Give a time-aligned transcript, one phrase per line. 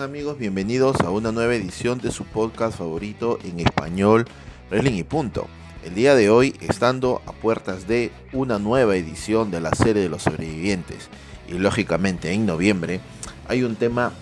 [0.00, 0.38] amigos?
[0.38, 4.24] Bienvenidos a una nueva edición de su podcast favorito en español,
[4.70, 5.48] Wrestling y Punto.
[5.84, 10.08] El día de hoy, estando a puertas de una nueva edición de la serie de
[10.08, 11.10] los sobrevivientes,
[11.46, 13.00] y lógicamente en noviembre,
[13.48, 14.12] hay un tema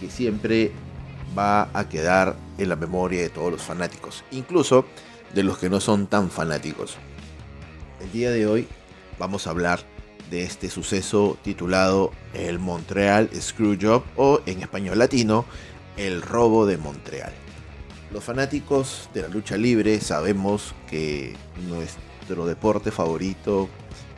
[0.00, 0.72] que siempre
[1.36, 4.86] va a quedar en la memoria de todos los fanáticos, incluso
[5.34, 6.96] de los que no son tan fanáticos.
[8.00, 8.66] El día de hoy
[9.18, 9.80] vamos a hablar
[10.30, 15.44] de este suceso titulado el Montreal Screwjob o en español latino
[15.96, 17.32] el robo de Montreal.
[18.12, 21.36] Los fanáticos de la lucha libre sabemos que
[21.68, 23.68] nuestro deporte favorito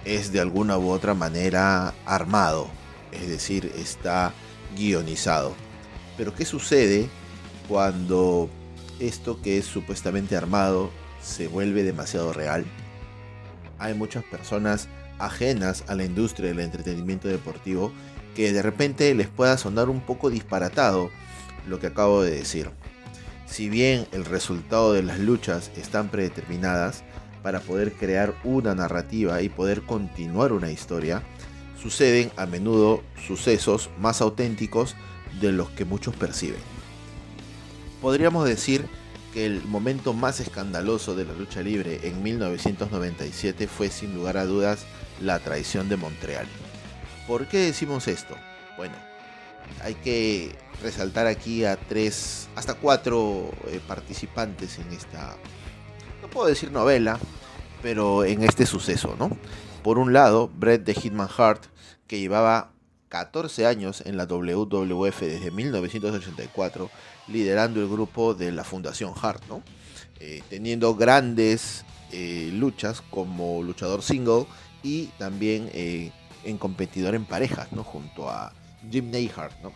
[0.04, 2.68] es de alguna u otra manera armado,
[3.12, 4.32] es decir, está
[4.76, 5.54] guionizado.
[6.16, 7.08] Pero ¿qué sucede
[7.68, 8.48] cuando
[8.98, 10.90] esto que es supuestamente armado
[11.22, 12.64] se vuelve demasiado real?
[13.78, 14.88] Hay muchas personas
[15.20, 17.92] ajenas a la industria del entretenimiento deportivo
[18.34, 21.10] que de repente les pueda sonar un poco disparatado
[21.68, 22.70] lo que acabo de decir.
[23.46, 27.02] Si bien el resultado de las luchas están predeterminadas
[27.42, 31.22] para poder crear una narrativa y poder continuar una historia,
[31.80, 34.94] suceden a menudo sucesos más auténticos
[35.40, 36.60] de los que muchos perciben.
[38.00, 38.86] Podríamos decir
[39.32, 44.44] que el momento más escandaloso de la lucha libre en 1997 fue sin lugar a
[44.44, 44.86] dudas
[45.20, 46.46] la traición de Montreal.
[47.26, 48.36] ¿Por qué decimos esto?
[48.76, 48.94] Bueno,
[49.82, 55.36] hay que resaltar aquí a tres, hasta cuatro eh, participantes en esta,
[56.22, 57.18] no puedo decir novela,
[57.82, 59.36] pero en este suceso, ¿no?
[59.82, 61.64] Por un lado, Brett de Hitman Hart,
[62.06, 62.72] que llevaba
[63.08, 66.90] 14 años en la WWF desde 1984,
[67.28, 69.62] liderando el grupo de la Fundación Hart, ¿no?
[70.20, 74.46] Eh, teniendo grandes eh, luchas como luchador single
[74.82, 76.12] y también eh,
[76.44, 77.84] en competidor en parejas, ¿no?
[77.84, 78.52] Junto a
[78.90, 79.72] Jim Neihart, ¿no?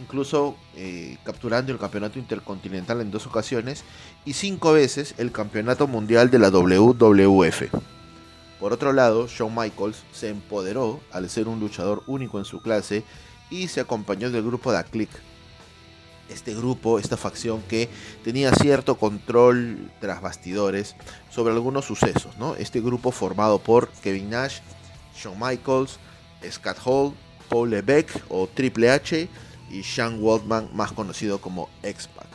[0.00, 3.84] Incluso eh, capturando el campeonato intercontinental en dos ocasiones
[4.24, 7.64] y cinco veces el campeonato mundial de la WWF.
[8.58, 13.04] Por otro lado, Shawn Michaels se empoderó al ser un luchador único en su clase
[13.50, 15.10] y se acompañó del grupo de Click.
[16.28, 17.88] Este grupo, esta facción que
[18.24, 20.96] tenía cierto control tras bastidores
[21.30, 22.36] sobre algunos sucesos.
[22.38, 22.54] ¿no?
[22.54, 24.58] Este grupo formado por Kevin Nash,
[25.14, 25.98] Shawn Michaels,
[26.50, 27.14] Scott Hall,
[27.48, 29.28] Paul Levesque o Triple H
[29.70, 32.28] y Sean Waldman, más conocido como X-Pac.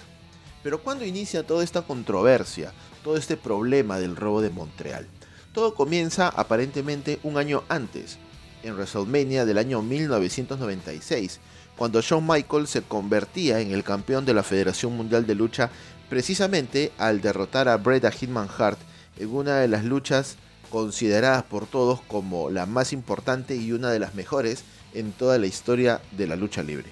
[0.64, 5.08] Pero cuando inicia toda esta controversia, todo este problema del robo de Montreal?
[5.54, 8.18] Todo comienza aparentemente un año antes,
[8.64, 11.40] en WrestleMania del año 1996,
[11.78, 15.70] cuando Shawn Michaels se convertía en el campeón de la Federación Mundial de Lucha
[16.10, 18.80] precisamente al derrotar a Bret Hitman Hart
[19.18, 20.38] en una de las luchas
[20.70, 25.46] consideradas por todos como la más importante y una de las mejores en toda la
[25.46, 26.92] historia de la lucha libre.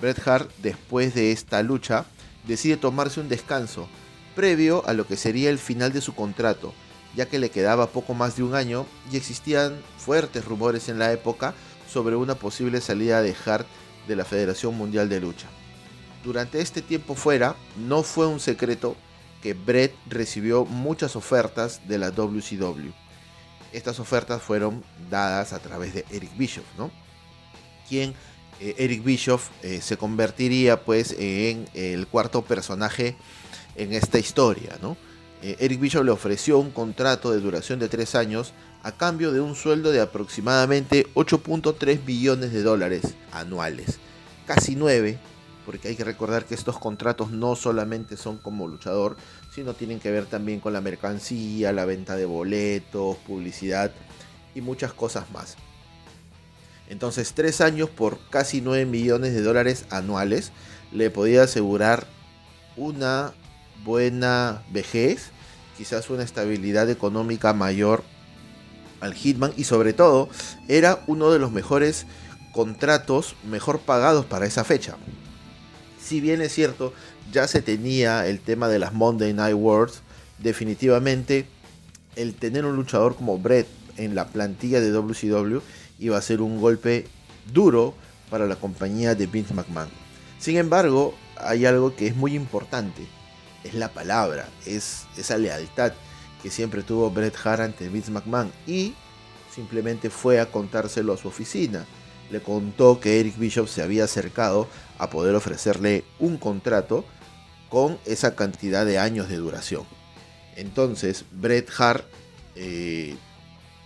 [0.00, 2.04] Bret Hart, después de esta lucha,
[2.46, 3.88] decide tomarse un descanso,
[4.34, 6.74] previo a lo que sería el final de su contrato,
[7.14, 11.12] ya que le quedaba poco más de un año y existían fuertes rumores en la
[11.12, 11.54] época
[11.90, 13.66] sobre una posible salida de Hart
[14.06, 15.48] de la Federación Mundial de Lucha.
[16.24, 18.96] Durante este tiempo fuera, no fue un secreto
[19.42, 22.90] que Bret recibió muchas ofertas de la WCW.
[23.72, 26.90] Estas ofertas fueron dadas a través de Eric Bischoff, ¿no?
[27.88, 28.14] Quien
[28.60, 33.16] eh, Eric Bischoff eh, se convertiría pues en el cuarto personaje
[33.76, 34.96] en esta historia, ¿no?
[35.42, 38.52] Eh, Eric Bischoff le ofreció un contrato de duración de tres años
[38.86, 43.98] a cambio de un sueldo de aproximadamente 8.3 billones de dólares anuales,
[44.46, 45.18] casi 9,
[45.64, 49.16] porque hay que recordar que estos contratos no solamente son como luchador,
[49.52, 53.90] sino tienen que ver también con la mercancía, la venta de boletos, publicidad
[54.54, 55.56] y muchas cosas más.
[56.88, 60.52] Entonces, tres años por casi 9 millones de dólares anuales
[60.92, 62.06] le podía asegurar
[62.76, 63.32] una
[63.84, 65.30] buena vejez,
[65.76, 68.04] quizás una estabilidad económica mayor
[69.06, 70.28] al Hitman y sobre todo
[70.68, 72.06] era uno de los mejores
[72.52, 74.96] contratos mejor pagados para esa fecha.
[76.02, 76.92] Si bien es cierto,
[77.32, 80.02] ya se tenía el tema de las Monday Night Wars,
[80.38, 81.46] definitivamente
[82.14, 83.66] el tener un luchador como Brett
[83.96, 85.58] en la plantilla de WCW
[85.98, 87.06] iba a ser un golpe
[87.52, 87.94] duro
[88.30, 89.88] para la compañía de Vince McMahon.
[90.38, 93.06] Sin embargo, hay algo que es muy importante,
[93.64, 95.92] es la palabra, es esa lealtad
[96.42, 98.94] que siempre tuvo Bret Hart ante Vince McMahon y
[99.54, 101.84] simplemente fue a contárselo a su oficina.
[102.30, 104.68] Le contó que Eric Bishop se había acercado
[104.98, 107.04] a poder ofrecerle un contrato
[107.68, 109.84] con esa cantidad de años de duración.
[110.56, 112.04] Entonces Bret Hart
[112.54, 113.16] eh,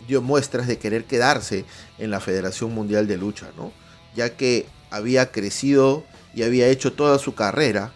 [0.07, 1.65] dio muestras de querer quedarse
[1.99, 3.73] en la Federación Mundial de Lucha, ¿no?
[4.15, 6.05] ya que había crecido
[6.35, 7.93] y había hecho toda su carrera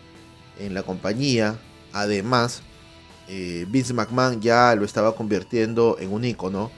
[0.59, 1.59] en la compañía.
[1.93, 2.62] Además,
[3.29, 6.71] eh, Vince McMahon ya lo estaba convirtiendo en un ícono.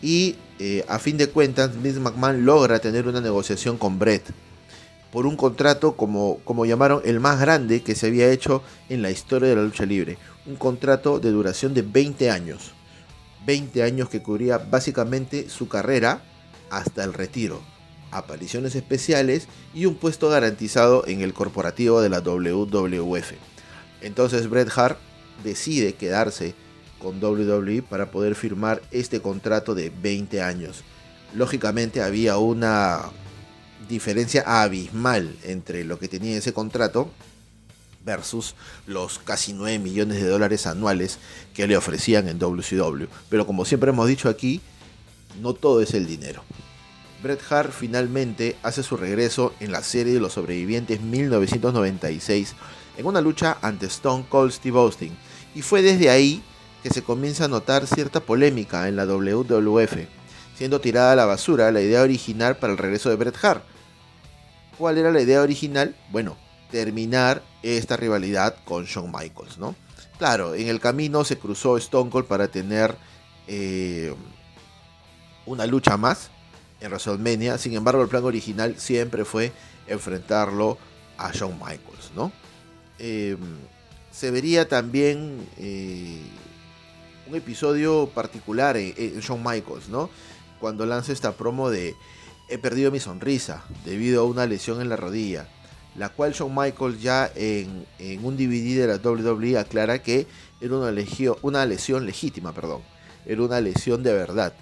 [0.00, 4.24] Y eh, a fin de cuentas, Vince McMahon logra tener una negociación con Brett
[5.12, 9.10] por un contrato como, como llamaron el más grande que se había hecho en la
[9.10, 10.16] historia de la lucha libre.
[10.46, 12.72] Un contrato de duración de 20 años.
[13.44, 16.22] 20 años que cubría básicamente su carrera
[16.70, 17.60] hasta el retiro.
[18.10, 23.32] Apariciones especiales y un puesto garantizado en el corporativo de la WWF.
[24.00, 24.98] Entonces Bret Hart
[25.42, 26.54] decide quedarse
[26.98, 30.84] con WWE para poder firmar este contrato de 20 años.
[31.34, 33.02] Lógicamente había una
[33.88, 37.10] diferencia abismal entre lo que tenía ese contrato
[38.04, 38.54] versus
[38.86, 41.18] los casi 9 millones de dólares anuales
[41.54, 43.06] que le ofrecían en WCW.
[43.28, 44.60] Pero como siempre hemos dicho aquí,
[45.40, 46.42] no todo es el dinero.
[47.22, 52.54] Bret Hart finalmente hace su regreso en la serie de los sobrevivientes 1996
[52.96, 55.16] en una lucha ante Stone Cold Steve Austin.
[55.54, 56.42] Y fue desde ahí
[56.82, 59.96] que se comienza a notar cierta polémica en la WWF,
[60.56, 63.62] siendo tirada a la basura la idea original para el regreso de Bret Hart.
[64.78, 65.94] ¿Cuál era la idea original?
[66.10, 66.36] Bueno,
[66.70, 69.76] terminar esta rivalidad con Shawn Michaels, ¿no?
[70.18, 72.96] Claro, en el camino se cruzó Stone Cold para tener
[73.46, 74.14] eh,
[75.46, 76.30] una lucha más
[76.80, 77.58] en WrestleMania.
[77.58, 79.52] Sin embargo, el plan original siempre fue
[79.86, 80.78] enfrentarlo
[81.18, 82.32] a Shawn Michaels, ¿no?
[82.98, 83.36] Eh,
[84.12, 86.20] se vería también eh,
[87.28, 90.10] un episodio particular en, en, Shawn Michaels, ¿no?
[90.60, 91.96] Cuando lanza esta promo de
[92.48, 95.48] he perdido mi sonrisa debido a una lesión en la rodilla,
[95.96, 97.86] la cual Shawn Michaels ya en,
[98.22, 100.26] un DVD de la WWE aclara que
[100.60, 100.92] era una,
[101.40, 102.82] una lesión legítima, perdón,
[103.24, 104.54] era una lesión de verdad.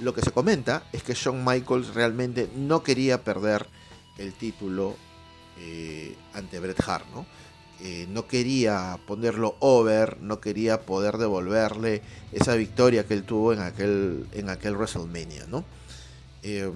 [0.00, 3.66] Lo que se comenta es que Shawn Michaels realmente no quería perder
[4.18, 4.96] el título
[5.58, 7.26] eh, ante Bret Hart, ¿no?
[7.80, 13.60] Eh, no quería ponerlo over, no quería poder devolverle esa victoria que él tuvo en
[13.60, 15.64] aquel, en aquel WrestleMania, ¿no?
[16.42, 16.70] Eh,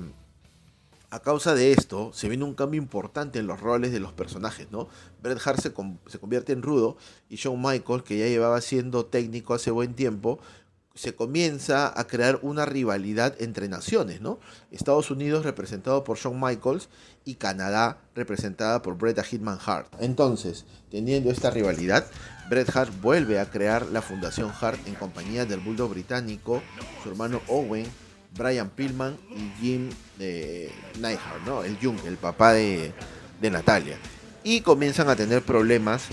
[1.11, 4.71] a causa de esto, se viene un cambio importante en los roles de los personajes,
[4.71, 4.89] ¿no?
[5.23, 5.73] Bret Hart se,
[6.07, 6.99] se, convierte en rudo
[7.31, 10.39] y Shawn Michaels, que ya llevaba siendo técnico hace buen tiempo,
[10.95, 14.41] se comienza a crear una rivalidad entre naciones, ¿no?
[14.73, 16.89] Estados Unidos representado por Shawn Michaels
[17.29, 19.93] y Canadá representada por Bret Hitman Hart.
[20.01, 22.07] Entonces, teniendo esta rivalidad,
[22.49, 26.63] Bret Hart vuelve a crear la Fundación Hart en compañía del Bulldog británico,
[27.03, 27.87] su hermano Owen,
[28.35, 30.73] Brian Pillman y Jim eh,
[31.45, 31.65] ¿no?
[31.65, 32.95] El Jung, el papá de,
[33.43, 33.99] Natalia.
[34.43, 36.05] Y comienzan a tener problemas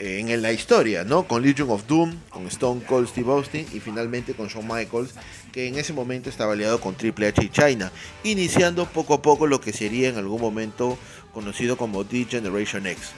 [0.00, 1.24] en la historia, ¿no?
[1.24, 5.12] Con Legion of Doom, con Stone Cold Steve Austin y finalmente con Shawn Michaels,
[5.52, 7.92] que en ese momento estaba aliado con Triple H y China,
[8.24, 10.96] iniciando poco a poco lo que sería en algún momento
[11.34, 13.10] conocido como The Generation X.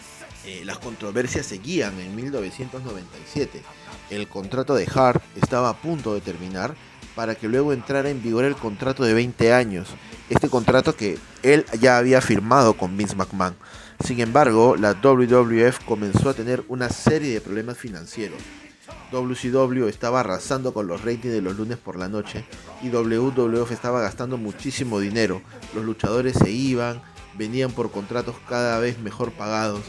[0.44, 3.62] Eh, las controversias seguían en 1997.
[4.10, 6.74] El contrato de Hart estaba a punto de terminar
[7.14, 9.88] para que luego entrara en vigor el contrato de 20 años,
[10.30, 13.54] este contrato que él ya había firmado con Vince McMahon.
[14.04, 18.40] Sin embargo, la WWF comenzó a tener una serie de problemas financieros.
[19.12, 22.44] WCW estaba arrasando con los ratings de los lunes por la noche
[22.82, 25.40] y WWF estaba gastando muchísimo dinero.
[25.72, 27.00] Los luchadores se iban,
[27.38, 29.82] venían por contratos cada vez mejor pagados.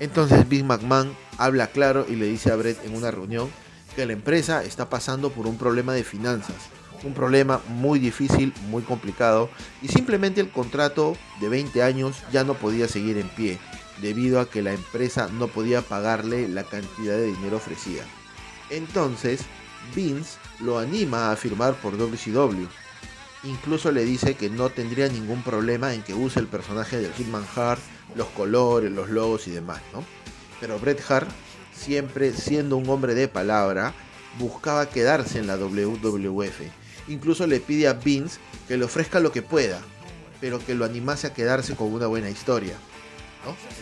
[0.00, 3.50] Entonces Vince McMahon habla claro y le dice a Brett en una reunión
[3.94, 6.56] que la empresa está pasando por un problema de finanzas,
[7.04, 9.50] un problema muy difícil, muy complicado,
[9.82, 13.58] y simplemente el contrato de 20 años ya no podía seguir en pie,
[14.00, 18.04] debido a que la empresa no podía pagarle la cantidad de dinero ofrecida.
[18.70, 19.40] Entonces,
[19.94, 22.66] Vince lo anima a firmar por WCW.
[23.44, 27.44] Incluso le dice que no tendría ningún problema en que use el personaje de Hitman
[27.56, 27.82] Hart,
[28.14, 30.04] los colores, los logos y demás, ¿no?
[30.60, 31.28] Pero Bret Hart
[31.74, 33.92] siempre siendo un hombre de palabra,
[34.38, 36.81] buscaba quedarse en la WWF.
[37.12, 39.80] Incluso le pide a Vince que le ofrezca lo que pueda,
[40.40, 42.74] pero que lo animase a quedarse con una buena historia.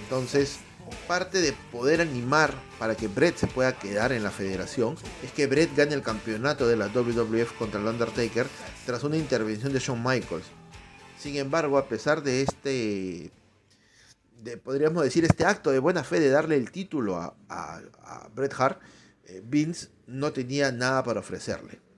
[0.02, 0.58] Entonces,
[1.06, 5.46] parte de poder animar para que Brett se pueda quedar en la federación es que
[5.46, 8.46] Brett gane el campeonato de la WWF contra el Undertaker
[8.86, 10.46] tras una intervención de Shawn Michaels.
[11.18, 13.30] Sin embargo, a pesar de este
[14.64, 18.80] podríamos decir, este acto de buena fe de darle el título a, a, Bret Hart,
[19.26, 21.89] eh, Vince no tenía nada para ofrecerle.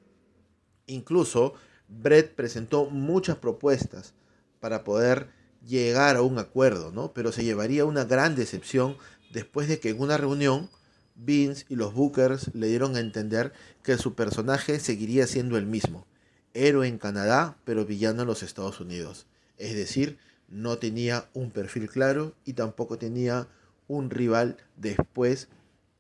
[0.93, 1.55] Incluso
[1.89, 4.15] Bret presentó muchas propuestas
[4.61, 5.29] para poder
[5.67, 7.13] llegar a un acuerdo, ¿no?
[7.13, 8.97] Pero se llevaría una gran decepción
[9.33, 10.69] después de que en una reunión
[11.15, 16.07] Vince y los Bookers le dieron a entender que su personaje seguiría siendo el mismo,
[16.55, 19.27] héroe en Canadá, pero villano en los Estados Unidos.
[19.59, 20.19] Es decir,
[20.49, 23.49] no tenía un perfil claro y tampoco tenía
[23.89, 25.49] un rival después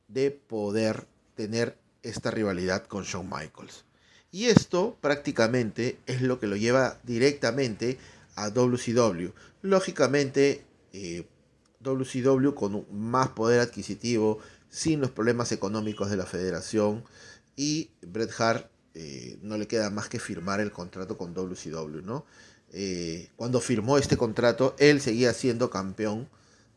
[0.08, 3.84] de poder tener esta rivalidad con Shawn Michaels.
[4.32, 7.98] Y esto prácticamente es lo que lo lleva directamente
[8.34, 9.28] a WCW.
[9.60, 11.26] Lógicamente, eh,
[11.80, 14.38] WCW con más poder adquisitivo,
[14.70, 17.04] sin los problemas económicos de la federación,
[17.56, 22.22] y Bret Hart eh, no le queda más que firmar el contrato con WCW.
[22.72, 26.26] Eh, cuando firmó este contrato, él seguía siendo campeón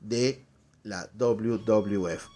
[0.02, 0.44] de
[0.84, 2.28] la WWF,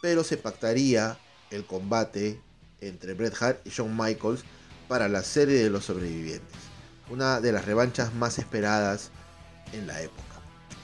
[0.00, 1.18] pero se pactaría
[1.50, 2.40] el combate
[2.80, 4.44] entre Bret Hart y Shawn Michaels
[4.90, 6.58] para la serie de los sobrevivientes,
[7.10, 9.12] una de las revanchas más esperadas
[9.72, 10.24] en la época.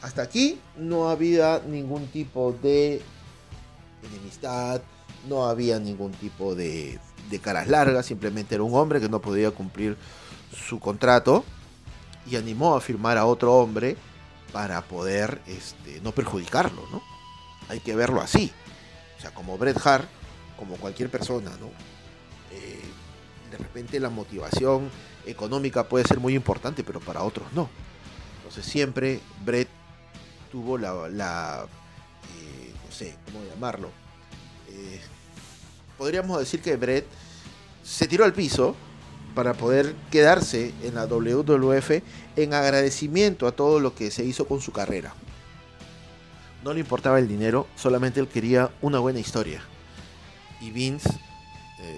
[0.01, 3.03] Hasta aquí no había ningún tipo de
[4.05, 4.81] enemistad,
[5.29, 9.51] no había ningún tipo de, de caras largas, simplemente era un hombre que no podía
[9.51, 9.97] cumplir
[10.55, 11.45] su contrato
[12.31, 13.97] y animó a firmar a otro hombre
[14.53, 17.03] para poder este, no perjudicarlo, ¿no?
[17.69, 18.53] Hay que verlo así.
[19.19, 20.07] O sea, como Bret Hart,
[20.57, 21.96] como cualquier persona, ¿no?
[23.47, 24.91] Eh, de repente la motivación
[25.26, 27.69] económica puede ser muy importante, pero para otros no.
[28.38, 29.69] Entonces siempre Brett
[30.50, 31.67] tuvo la, la
[32.38, 33.91] eh, no sé cómo llamarlo.
[34.69, 35.00] Eh,
[35.99, 37.07] podríamos decir que Brett
[37.83, 38.75] se tiró al piso
[39.35, 42.03] para poder quedarse en la WWF
[42.37, 45.15] en agradecimiento a todo lo que se hizo con su carrera.
[46.65, 49.62] No le importaba el dinero, solamente él quería una buena historia.
[50.61, 51.11] Y Vince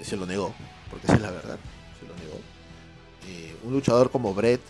[0.03, 0.53] se lo negó
[0.91, 1.59] porque es la verdad,
[1.99, 2.41] se lo negó.
[3.27, 4.61] Eh, un luchador como Brett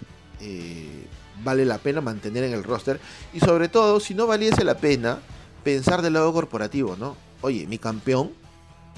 [0.40, 1.06] eh,
[1.42, 3.00] vale la pena mantener en el roster
[3.32, 5.20] y sobre todo, si no valiese la pena,
[5.64, 7.16] pensar del lado corporativo, ¿no?
[7.40, 8.32] Oye, mi campeón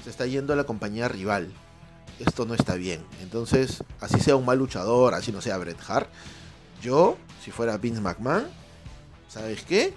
[0.03, 1.51] se está yendo a la compañía rival.
[2.19, 3.03] Esto no está bien.
[3.21, 6.09] Entonces, así sea un mal luchador, así no sea Bret Hart,
[6.81, 8.47] yo, si fuera Vince McMahon,
[9.27, 9.93] ¿sabes qué?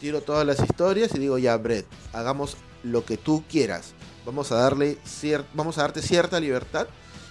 [0.00, 4.56] Tiro todas las historias y digo, ya, Brett, hagamos lo que tú quieras vamos a
[4.56, 4.98] darle
[5.54, 6.86] vamos a darte cierta libertad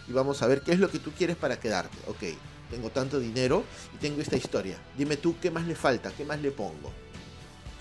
[0.07, 1.97] y vamos a ver qué es lo que tú quieres para quedarte.
[2.07, 2.37] Ok,
[2.69, 4.77] tengo tanto dinero y tengo esta historia.
[4.97, 6.91] Dime tú qué más le falta, qué más le pongo.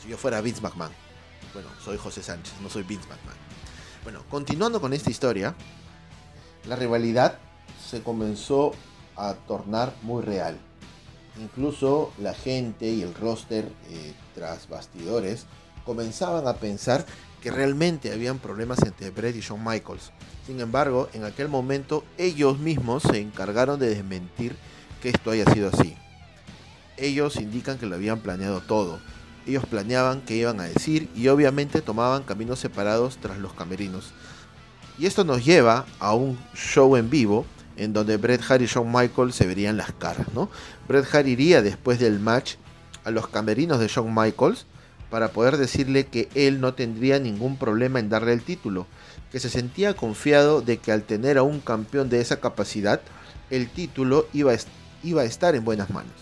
[0.03, 0.93] Si yo fuera Vince McMahon.
[1.53, 3.39] Bueno, soy José Sánchez, no soy Vince McMahon.
[4.05, 5.55] Bueno, continuando con esta historia,
[6.67, 7.39] la rivalidad
[7.91, 8.73] se comenzó
[9.17, 10.59] a tornar muy real.
[11.41, 15.47] Incluso la gente y el roster eh, tras bastidores
[15.85, 17.05] comenzaban a pensar
[17.41, 20.13] que realmente habían problemas entre Brett y Shawn Michaels.
[20.47, 24.57] Sin embargo, en aquel momento ellos mismos se encargaron de desmentir
[25.03, 25.97] que esto haya sido así.
[26.97, 28.99] Ellos indican que lo habían planeado todo.
[29.47, 34.13] Ellos planeaban qué iban a decir y obviamente tomaban caminos separados tras los camerinos.
[34.99, 38.93] Y esto nos lleva a un show en vivo en donde Bret Hart y Shawn
[38.93, 40.51] Michaels se verían las caras, ¿no?
[40.87, 42.57] Bret Hart iría después del match
[43.05, 44.67] a los camerinos de Shawn Michaels
[45.11, 48.87] para poder decirle que él no tendría ningún problema en darle el título,
[49.33, 53.01] que se sentía confiado de que al tener a un campeón de esa capacidad,
[53.51, 54.57] el título iba a,
[55.03, 56.13] iba a estar en buenas manos.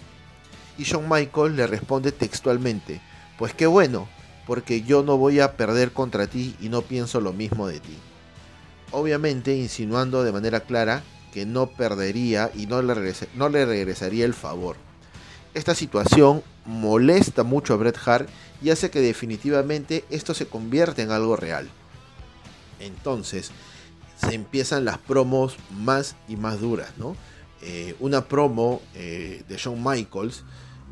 [0.79, 3.01] Y Shawn Michaels le responde textualmente,
[3.39, 4.09] pues qué bueno,
[4.47, 7.97] porque yo no voy a perder contra ti y no pienso lo mismo de ti.
[8.91, 11.03] Obviamente insinuando de manera clara
[11.33, 14.77] que no perdería y no le, no le regresaría el favor.
[15.53, 18.29] Esta situación molesta mucho a Bret Hart
[18.63, 21.69] y hace que definitivamente esto se convierta en algo real.
[22.79, 23.51] Entonces,
[24.17, 27.17] se empiezan las promos más y más duras, ¿no?
[27.63, 30.45] Eh, una promo eh, de Shawn Michaels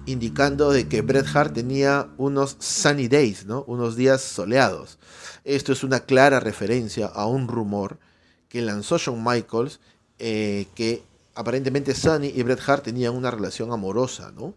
[0.07, 3.65] indicando de que Bret Hart tenía unos sunny days, ¿no?
[3.67, 4.99] Unos días soleados.
[5.45, 7.99] Esto es una clara referencia a un rumor
[8.49, 9.81] que lanzó Shawn Michaels
[10.19, 11.05] eh, que
[11.37, 14.55] aparentemente Sunny y Bret Hart tenían una relación amorosa, ¿no?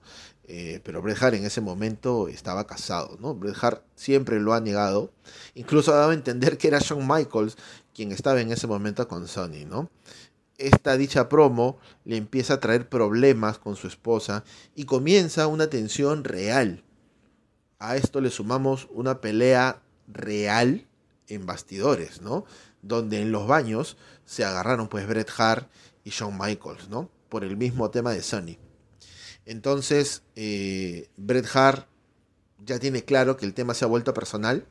[0.51, 3.35] Eh, pero Bret Hart en ese momento estaba casado, ¿no?
[3.35, 5.11] Bret Hart siempre lo ha negado.
[5.53, 7.55] Incluso ha dado a entender que era Shawn Michaels
[7.93, 9.91] quien estaba en ese momento con Sony, ¿no?
[10.57, 16.23] Esta dicha promo le empieza a traer problemas con su esposa y comienza una tensión
[16.23, 16.83] real.
[17.77, 20.87] A esto le sumamos una pelea real
[21.27, 22.43] en bastidores, ¿no?
[22.81, 25.69] Donde en los baños se agarraron pues Bret Hart
[26.03, 27.07] y Shawn Michaels, ¿no?
[27.29, 28.57] Por el mismo tema de Sony.
[29.45, 31.87] Entonces, eh, Bret Hart
[32.65, 34.65] ya tiene claro que el tema se ha vuelto personal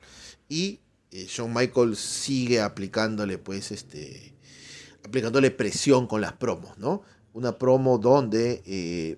[0.48, 4.34] y eh, Shawn Michaels sigue aplicándole, pues, este,
[5.04, 7.02] aplicándole presión con las promos, ¿no?
[7.32, 9.16] Una promo donde eh,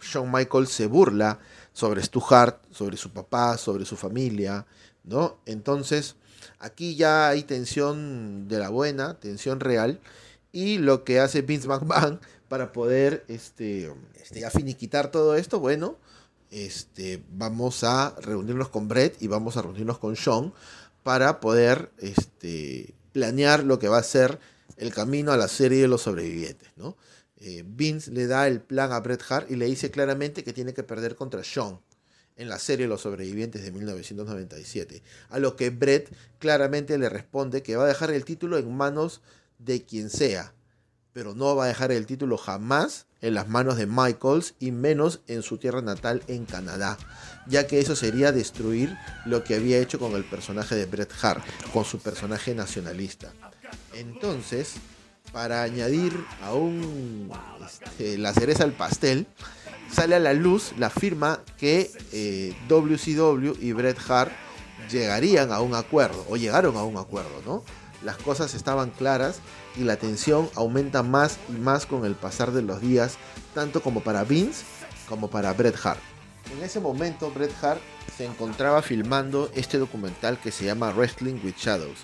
[0.00, 1.40] Shawn Michaels se burla
[1.72, 4.66] sobre Stu Hart, sobre su papá, sobre su familia,
[5.02, 5.38] ¿no?
[5.46, 6.16] Entonces,
[6.58, 10.00] aquí ya hay tensión de la buena, tensión real,
[10.52, 12.20] y lo que hace Vince McMahon
[12.54, 15.98] para poder este, este, ya finiquitar todo esto, bueno,
[16.52, 20.54] este, vamos a reunirnos con Brett y vamos a reunirnos con Sean
[21.02, 24.38] para poder este, planear lo que va a ser
[24.76, 26.96] el camino a la serie de los sobrevivientes, ¿no?
[27.38, 30.74] Eh, Vince le da el plan a Bret Hart y le dice claramente que tiene
[30.74, 31.80] que perder contra Sean
[32.36, 35.02] en la serie Los Sobrevivientes de 1997.
[35.28, 36.08] A lo que Bret
[36.38, 39.22] claramente le responde que va a dejar el título en manos
[39.58, 40.53] de quien sea,
[41.14, 45.20] pero no va a dejar el título jamás en las manos de Michaels y menos
[45.28, 46.98] en su tierra natal en Canadá,
[47.46, 48.94] ya que eso sería destruir
[49.24, 51.42] lo que había hecho con el personaje de Bret Hart,
[51.72, 53.32] con su personaje nacionalista.
[53.94, 54.74] Entonces,
[55.32, 57.30] para añadir aún
[57.64, 59.26] este, la cereza al pastel,
[59.90, 61.92] sale a la luz la firma que
[62.68, 64.32] WCW eh, y Bret Hart
[64.90, 67.64] llegarían a un acuerdo, o llegaron a un acuerdo, ¿no?
[68.04, 69.40] Las cosas estaban claras
[69.76, 73.16] y la tensión aumenta más y más con el pasar de los días,
[73.54, 74.64] tanto como para Vince
[75.08, 76.00] como para Bret Hart.
[76.56, 77.80] En ese momento Bret Hart
[78.16, 82.00] se encontraba filmando este documental que se llama Wrestling with Shadows.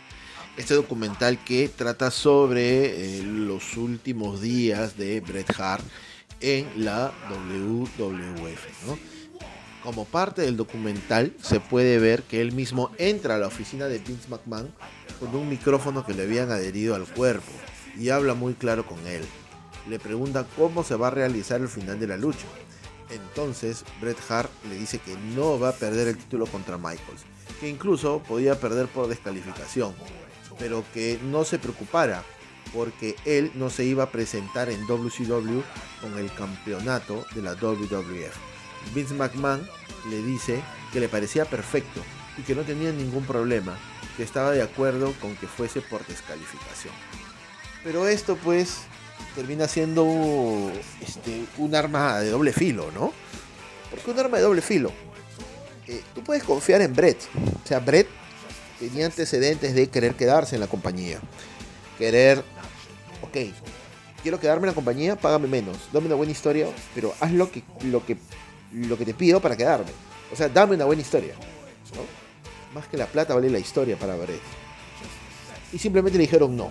[0.57, 5.85] Este documental que trata sobre eh, los últimos días de Bret Hart
[6.40, 9.10] en la WWF.
[9.82, 13.99] Como parte del documental se puede ver que él mismo entra a la oficina de
[13.99, 14.70] Vince McMahon
[15.18, 17.50] con un micrófono que le habían adherido al cuerpo
[17.99, 19.22] y habla muy claro con él.
[19.88, 22.46] Le pregunta cómo se va a realizar el final de la lucha.
[23.10, 27.25] Entonces Bret Hart le dice que no va a perder el título contra Michaels,
[27.58, 29.94] que incluso podía perder por descalificación,
[30.58, 32.22] pero que no se preocupara
[32.75, 35.60] porque él no se iba a presentar en WCW
[36.02, 38.50] con el campeonato de la WWF.
[38.94, 39.66] Vince McMahon
[40.08, 42.02] le dice que le parecía perfecto
[42.38, 43.78] y que no tenía ningún problema,
[44.16, 46.94] que estaba de acuerdo con que fuese por descalificación.
[47.84, 48.82] Pero esto pues
[49.34, 53.12] termina siendo este, un arma de doble filo, ¿no?
[53.90, 54.92] Porque un arma de doble filo.
[55.87, 57.18] Eh, tú puedes confiar en Brett.
[57.64, 58.09] O sea, Brett
[58.78, 61.20] tenía antecedentes de querer quedarse en la compañía.
[61.98, 62.42] Querer
[63.22, 63.37] ok,
[64.22, 67.62] quiero quedarme en la compañía, págame menos, dame una buena historia, pero haz lo que,
[67.85, 68.16] lo que,
[68.72, 69.90] lo que te pido para quedarme.
[70.33, 71.35] O sea, dame una buena historia.
[72.74, 74.40] Más que la plata vale la historia para Brett.
[75.72, 76.70] Y simplemente le dijeron no.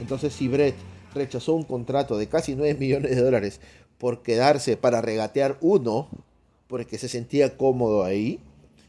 [0.00, 0.74] Entonces si Brett
[1.14, 3.60] rechazó un contrato de casi 9 millones de dólares
[3.98, 6.08] por quedarse para regatear uno,
[6.66, 8.40] porque se sentía cómodo ahí,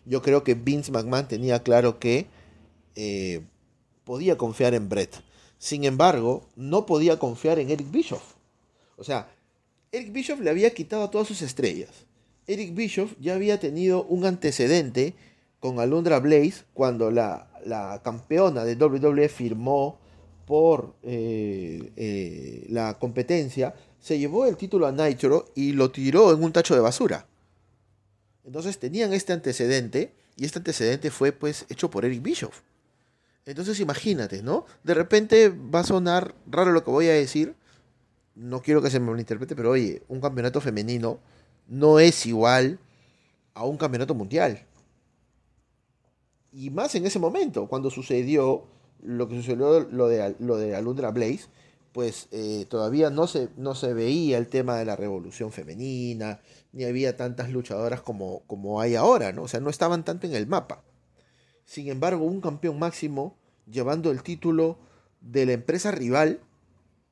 [0.05, 2.27] yo creo que Vince McMahon tenía claro que
[2.95, 3.41] eh,
[4.03, 5.15] podía confiar en Brett.
[5.57, 8.35] Sin embargo, no podía confiar en Eric Bischoff.
[8.97, 9.29] O sea,
[9.95, 11.89] Eric Bischoff le había quitado a todas sus estrellas.
[12.47, 15.15] Eric Bischoff ya había tenido un antecedente
[15.61, 17.47] con Alundra Blaze cuando la,
[18.03, 19.97] campeona de WWE firmó
[20.45, 26.43] por eh, eh, la competencia, se llevó el título a Nitro y lo tiró en
[26.43, 27.25] un tacho de basura.
[28.43, 32.61] Entonces tenían este antecedente y este antecedente fue pues hecho por Eric Bischoff.
[33.45, 34.65] Entonces imagínate, ¿no?
[34.83, 37.55] De repente va a sonar raro lo que voy a decir.
[38.35, 41.19] No quiero que se me malinterprete, pero oye, un campeonato femenino
[41.67, 42.79] no es igual
[43.53, 44.65] a un campeonato mundial.
[46.51, 48.65] Y más en ese momento, cuando sucedió
[49.01, 51.47] lo que sucedió lo de, lo de Alundra Blaze,
[51.91, 56.41] pues eh, todavía no se, no se veía el tema de la revolución femenina,
[56.73, 59.43] ni había tantas luchadoras como, como hay ahora, ¿no?
[59.43, 60.83] O sea, no estaban tanto en el mapa.
[61.63, 64.77] Sin embargo, un campeón máximo llevando el título
[65.21, 66.41] de la empresa rival,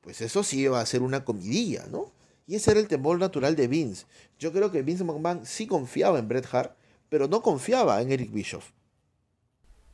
[0.03, 2.13] pues eso sí iba a ser una comidilla, ¿no?
[2.45, 4.05] Y ese era el temor natural de Vince.
[4.37, 6.75] Yo creo que Vince McMahon sí confiaba en Bret Hart,
[7.09, 8.71] pero no confiaba en Eric Bischoff.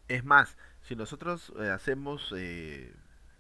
[0.08, 2.92] Es más, si nosotros eh, hacemos eh,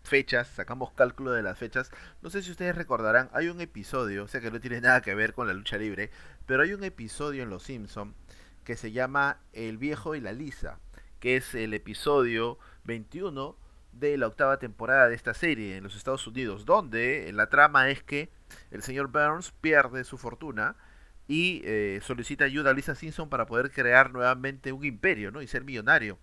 [0.03, 1.89] fechas, sacamos cálculo de las fechas,
[2.21, 5.15] no sé si ustedes recordarán, hay un episodio, o sea que no tiene nada que
[5.15, 6.11] ver con la lucha libre,
[6.45, 8.13] pero hay un episodio en Los Simpson
[8.63, 10.79] que se llama El viejo y la lisa
[11.19, 13.57] que es el episodio 21
[13.91, 18.03] de la octava temporada de esta serie en los Estados Unidos, donde la trama es
[18.03, 18.29] que
[18.71, 20.75] el señor Burns pierde su fortuna
[21.27, 25.41] y eh, solicita ayuda a Lisa Simpson para poder crear nuevamente un imperio ¿no?
[25.41, 26.17] y ser millonario.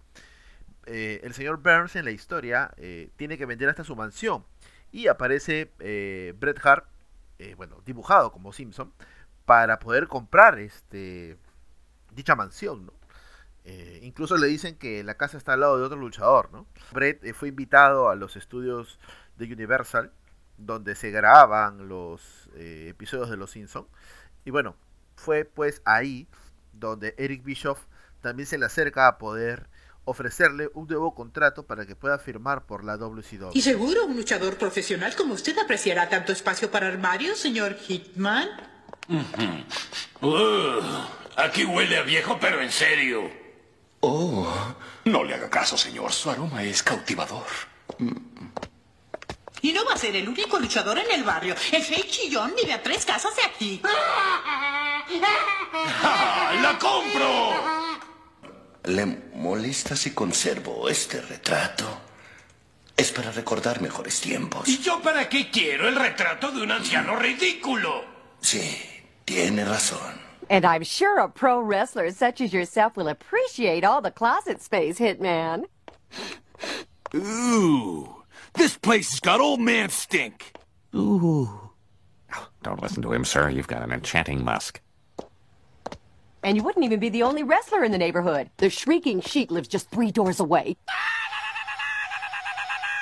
[0.87, 4.45] Eh, el señor Burns en la historia eh, tiene que vender hasta su mansión
[4.93, 5.73] y aparece
[6.39, 6.87] Bret Hart,
[7.57, 8.93] bueno, dibujado como Simpson,
[9.45, 11.37] para poder comprar este,
[12.13, 12.87] dicha mansión.
[12.87, 12.93] ¿no?
[13.69, 16.69] Eh, incluso le dicen que la casa está al lado de otro luchador, ¿no?
[16.93, 19.01] Brett eh, fue invitado a los estudios
[19.39, 20.13] de Universal,
[20.57, 23.89] donde se grababan los eh, episodios de Los Simpsons.
[24.45, 24.77] Y bueno,
[25.17, 26.29] fue pues ahí
[26.73, 27.81] donde Eric Bischoff
[28.21, 29.69] también se le acerca a poder
[30.05, 33.51] ofrecerle un nuevo contrato para que pueda firmar por la WCW.
[33.53, 38.49] Y seguro un luchador profesional como usted apreciará tanto espacio para armario, señor Hitman.
[41.37, 43.46] aquí huele a viejo, pero en serio.
[44.09, 44.47] Oh,
[45.07, 46.13] no le haga caso, señor.
[46.13, 47.45] Su aroma es cautivador.
[49.63, 51.57] Y no va a ser el único luchador en el barrio.
[51.73, 53.83] El fake chillón vive a tres casas de aquí.
[56.05, 57.55] ¡Ah, ¡La compro!
[58.85, 62.03] ¿Le molesta si conservo este retrato?
[62.97, 64.69] Es para recordar mejores tiempos.
[64.69, 68.05] ¿Y yo para qué quiero el retrato de un anciano ridículo?
[68.41, 68.81] Sí,
[69.25, 70.16] tiene razón.
[70.49, 74.99] And I'm sure a pro wrestler such as yourself will appreciate all the closet space,
[74.99, 75.65] Hitman.
[77.15, 78.23] Ooh,
[78.55, 80.53] this place has got old man stink.
[80.95, 81.49] Ooh.
[82.35, 83.49] Oh, don't listen to him, sir.
[83.49, 84.81] You've got an enchanting musk.
[86.43, 88.51] And you wouldn't even be the only wrestler in the neighborhood.
[88.59, 90.77] The Shrieking Sheik lives just three doors away.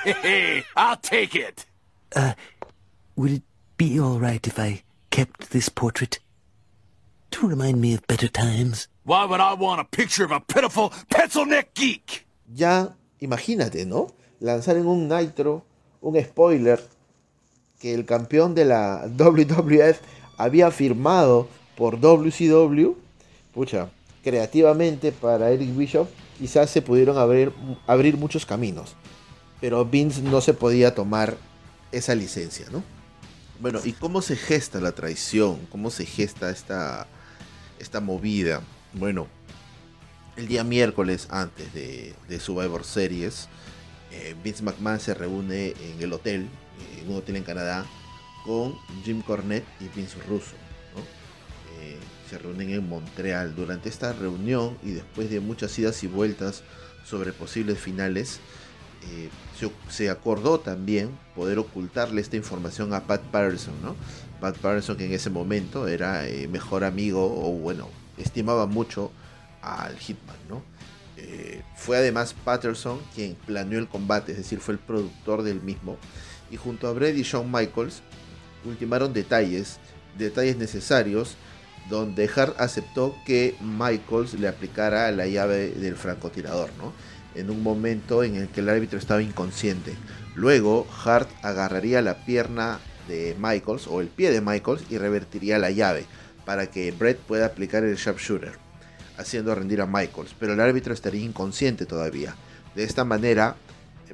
[0.04, 1.66] Hey, I'll take it.
[2.14, 2.34] Uh,
[3.16, 3.42] would it
[3.76, 6.20] be all right if I kept this portrait?
[7.40, 8.88] To remind me of better times.
[9.02, 12.24] Why would I want a picture of a pitiful pencil neck geek?
[12.54, 14.06] Ya, imagínate, ¿no?
[14.38, 15.64] Lanzar en un Nitro
[16.00, 16.80] un spoiler
[17.80, 19.98] que el campeón de la WWF
[20.36, 22.94] había firmado por WCW.
[23.52, 23.90] Pucha,
[24.22, 27.52] creativamente para Eric Bishop quizás se pudieron abrir,
[27.88, 28.94] abrir muchos caminos.
[29.60, 31.36] Pero Vince no se podía tomar
[31.90, 32.84] esa licencia, ¿no?
[33.58, 35.66] Bueno, ¿y cómo se gesta la traición?
[35.70, 37.08] ¿Cómo se gesta esta,
[37.78, 38.62] esta movida?
[38.92, 39.28] Bueno,
[40.36, 43.48] el día miércoles antes de, Survivor Series,
[44.10, 47.86] eh, Vince McMahon se reúne en el hotel, eh, en un hotel en Canadá,
[48.44, 50.56] con Jim Cornette y Vince Russo.
[51.78, 53.54] Eh, se reúnen en Montreal.
[53.54, 56.62] Durante esta reunión y después de muchas idas y vueltas
[57.04, 58.40] sobre posibles finales,
[59.58, 63.94] se, se, acordó también poder ocultarle esta información a Pat Patterson, ¿no?
[64.44, 69.10] Pat Patterson que en ese momento era eh, mejor amigo o bueno, estimaba mucho
[69.62, 70.62] al Hitman, ¿no?
[71.16, 75.96] Eh, fue además Patterson quien planeó el combate, es decir, fue el productor del mismo.
[76.50, 78.02] Y junto a Brady y Shawn Michaels
[78.66, 79.78] ultimaron detalles,
[80.18, 81.38] detalles necesarios,
[81.88, 86.92] donde Hart aceptó que Michaels le aplicara la llave del francotirador, ¿no?
[87.34, 89.94] En un momento en el que el árbitro estaba inconsciente.
[90.34, 95.70] Luego, Hart agarraría la pierna de Michaels o el pie de Michaels y revertiría la
[95.70, 96.06] llave
[96.44, 98.58] para que Brett pueda aplicar el sharpshooter,
[99.16, 102.34] haciendo rendir a Michaels, pero el árbitro estaría inconsciente todavía.
[102.74, 103.56] De esta manera,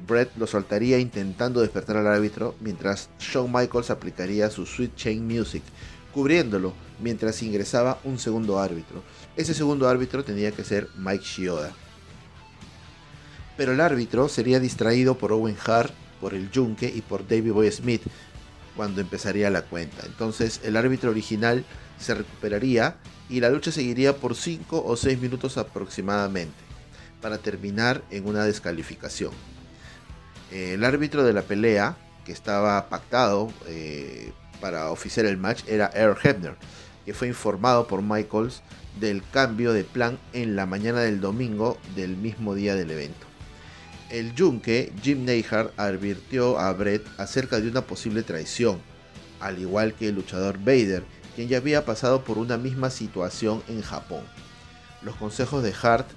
[0.07, 5.63] Brett lo soltaría intentando despertar al árbitro, mientras Shawn Michaels aplicaría su Sweet Chain Music,
[6.13, 9.03] cubriéndolo mientras ingresaba un segundo árbitro.
[9.35, 11.71] Ese segundo árbitro tenía que ser Mike Shioda.
[13.57, 17.71] Pero el árbitro sería distraído por Owen Hart, por el Yunque y por David Boy
[17.71, 18.01] Smith
[18.81, 20.07] cuando empezaría la cuenta.
[20.07, 21.63] Entonces el árbitro original
[21.99, 22.95] se recuperaría
[23.29, 26.57] y la lucha seguiría por 5 o 6 minutos aproximadamente
[27.21, 29.33] para terminar en una descalificación.
[30.49, 36.17] El árbitro de la pelea que estaba pactado eh, para oficiar el match era Earl
[36.23, 36.55] Hebner,
[37.05, 38.63] que fue informado por Michaels
[38.99, 43.30] del cambio de plan en la mañana del domingo del mismo día del evento.
[44.11, 48.81] El yunque Jim Neihard advirtió a Brett acerca de una posible traición,
[49.39, 53.81] al igual que el luchador Vader, quien ya había pasado por una misma situación en
[53.81, 54.25] Japón.
[55.01, 56.09] Los consejos de Hart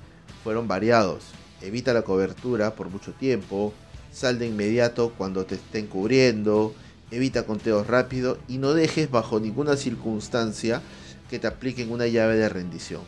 [0.43, 1.23] fueron variados.
[1.63, 3.73] Evita la cobertura por mucho tiempo,
[4.11, 6.75] sal de inmediato cuando te estén cubriendo,
[7.13, 10.83] evita conteos rápidos y no dejes bajo ninguna circunstancia
[11.31, 13.03] que te apliquen una llave de rendición.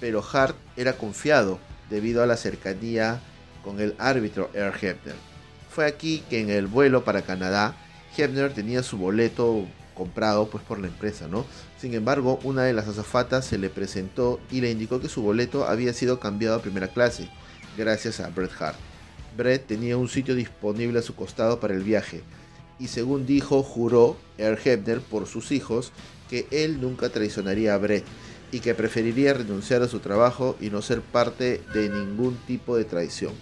[0.00, 3.22] Pero Hart era confiado debido a la cercanía
[3.66, 5.16] con el árbitro Earl Hebner.
[5.68, 7.76] Fue aquí que en el vuelo para Canadá,
[8.16, 11.44] Hebner tenía su boleto comprado pues por la empresa, ¿no?
[11.76, 15.66] Sin embargo, una de las azafatas se le presentó y le indicó que su boleto
[15.66, 17.28] había sido cambiado a primera clase,
[17.76, 18.78] gracias a Bret Hart.
[19.36, 22.22] Bret tenía un sitio disponible a su costado para el viaje,
[22.78, 25.90] y según dijo, juró Earl Hebner por sus hijos
[26.30, 28.04] que él nunca traicionaría a Bret
[28.52, 32.84] y que preferiría renunciar a su trabajo y no ser parte de ningún tipo de
[32.84, 33.32] traición.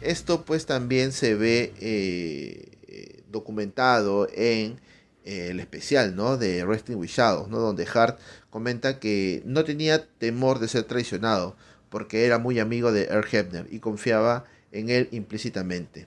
[0.00, 4.78] Esto pues también se ve eh, documentado en
[5.24, 6.36] eh, el especial ¿no?
[6.36, 7.58] de Wrestling with Shadows, ¿no?
[7.58, 11.56] donde Hart comenta que no tenía temor de ser traicionado
[11.88, 16.06] porque era muy amigo de Earl Hebner y confiaba en él implícitamente.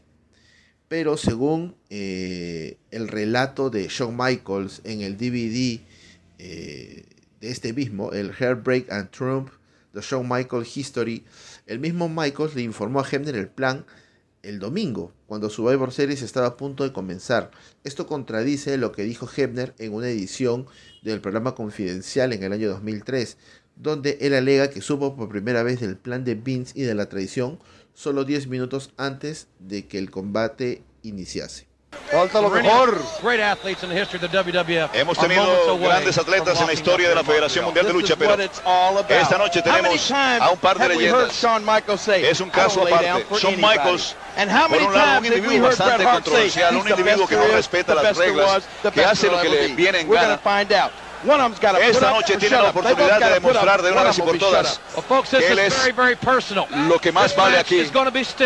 [0.87, 5.81] Pero según eh, el relato de Shawn Michaels en el DVD
[6.37, 7.05] de
[7.41, 9.49] este mismo, el Heartbreak and Trump,
[9.93, 11.23] The Shawn Michaels History,
[11.71, 13.85] El mismo Michaels le informó a Hebner el plan
[14.43, 17.49] el domingo, cuando Survivor Series estaba a punto de comenzar.
[17.85, 20.65] Esto contradice lo que dijo Hebner en una edición
[21.01, 23.37] del programa Confidencial en el año 2003,
[23.77, 27.07] donde él alega que supo por primera vez del plan de Vince y de la
[27.07, 27.57] traición
[27.93, 31.70] solo 10 minutos antes de que el combate iniciase.
[32.11, 33.01] Falta lo mejor.
[34.93, 38.35] Hemos tenido grandes atletas en la historia de la Federación Mundial de Lucha, pero
[39.07, 41.31] esta noche tenemos a un par de leyendas.
[42.21, 43.25] Es un caso aparte.
[43.39, 44.15] Shawn Michaels,
[44.69, 49.05] por un lado, un individuo bastante controversial, un individuo que no respeta las reglas, que
[49.05, 50.39] hace lo que le viene en gana.
[51.81, 54.79] Esta noche tiene la oportunidad de demostrar de una vez y por todas
[55.29, 55.93] que él es
[56.87, 57.83] lo que más vale aquí,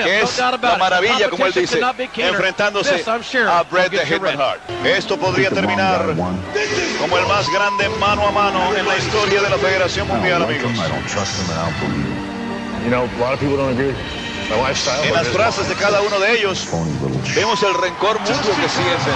[0.03, 1.79] que es la maravilla, como él dice,
[2.17, 3.03] enfrentándose
[3.47, 4.61] a Bret the Hitman Hart.
[4.83, 6.05] Esto podría terminar
[6.99, 10.71] como el más grande mano a mano en la historia de la Federación Mundial, amigos.
[15.03, 16.67] En las frases de cada uno de ellos
[17.35, 19.13] vemos el rencor mutuo que sienten.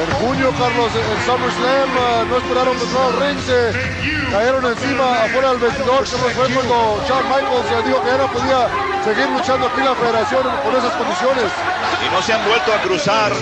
[0.00, 5.50] En junio, Carlos, en SummerSlam uh, no esperaron entrar al ring, se cayeron encima afuera
[5.50, 6.04] del vestidor.
[6.04, 8.68] que fue cuando Shawn Michaels dijo que ya no podía
[9.04, 11.52] seguir luchando aquí la federación con esas condiciones.
[12.00, 13.32] Y no se han vuelto a cruzar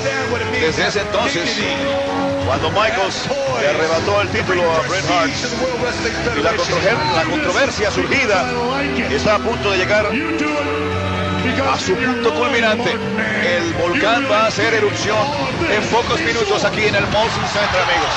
[0.50, 1.48] desde ese entonces.
[2.44, 3.28] Cuando Michaels
[3.60, 5.30] le arrebató el título a Bret Hart
[6.38, 8.50] y la, la controversia surgida
[9.10, 10.06] está a punto de llegar
[11.56, 12.92] a su punto culminante.
[12.92, 15.16] El volcán va a hacer erupción
[15.70, 18.14] en pocos minutos aquí en el Molson Center, amigos.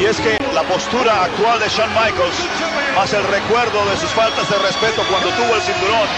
[0.00, 2.36] Y es que la postura actual de Shawn Michaels,
[2.96, 6.08] más el recuerdo de sus faltas de respeto cuando tuvo el cinturón,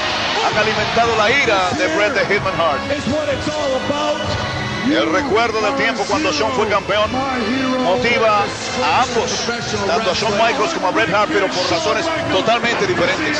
[0.46, 2.80] han alimentado la ira de Bret the Hitman Hart.
[4.90, 7.10] El recuerdo del tiempo cuando Shawn fue campeón
[7.82, 8.44] motiva
[8.84, 9.44] a ambos,
[9.86, 13.38] tanto a Shawn Michaels como a Bret Hart, pero por razones totalmente diferentes.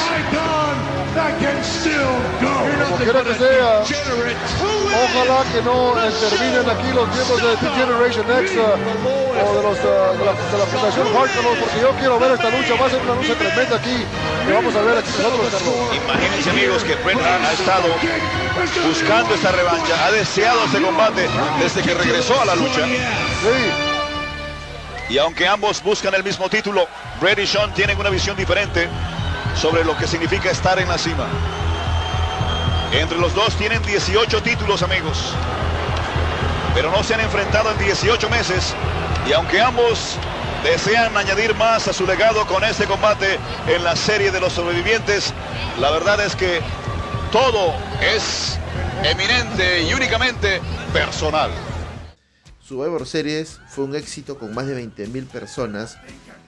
[1.17, 8.53] Como quiera que sea, ojalá que no intervienen aquí los miembros de The Generation X
[8.57, 8.65] uh, o
[9.57, 9.83] de, los, uh,
[10.19, 13.01] de, la, de, la, Fundación Hardcore, porque yo quiero ver esta lucha, va a ser
[13.01, 14.05] una lucha tremenda aquí,
[14.47, 15.75] que vamos a ver aquí nosotros, Carlos.
[16.05, 17.89] Imagínense amigos que Bret ha estado
[18.87, 21.27] buscando esta revancha, ha deseado este combate
[21.61, 22.85] desde que regresó a la lucha.
[22.85, 22.99] Sí.
[25.15, 26.87] Y aunque ambos buscan el mismo título,
[27.23, 28.87] Bret y Sean tienen una visión diferente
[29.57, 31.27] sobre lo que significa estar en la cima.
[32.93, 35.35] Entre los dos tienen 18 títulos, amigos.
[36.75, 38.75] Pero no se han enfrentado en 18 meses.
[39.29, 40.17] Y aunque ambos
[40.63, 45.33] desean añadir más a su legado con este combate en la serie de los sobrevivientes,
[45.81, 46.61] la verdad es que
[47.33, 48.59] todo es
[49.03, 50.61] eminente y únicamente
[50.93, 51.51] personal.
[52.61, 55.99] Survivor Series fue un éxito con más de 20.000 personas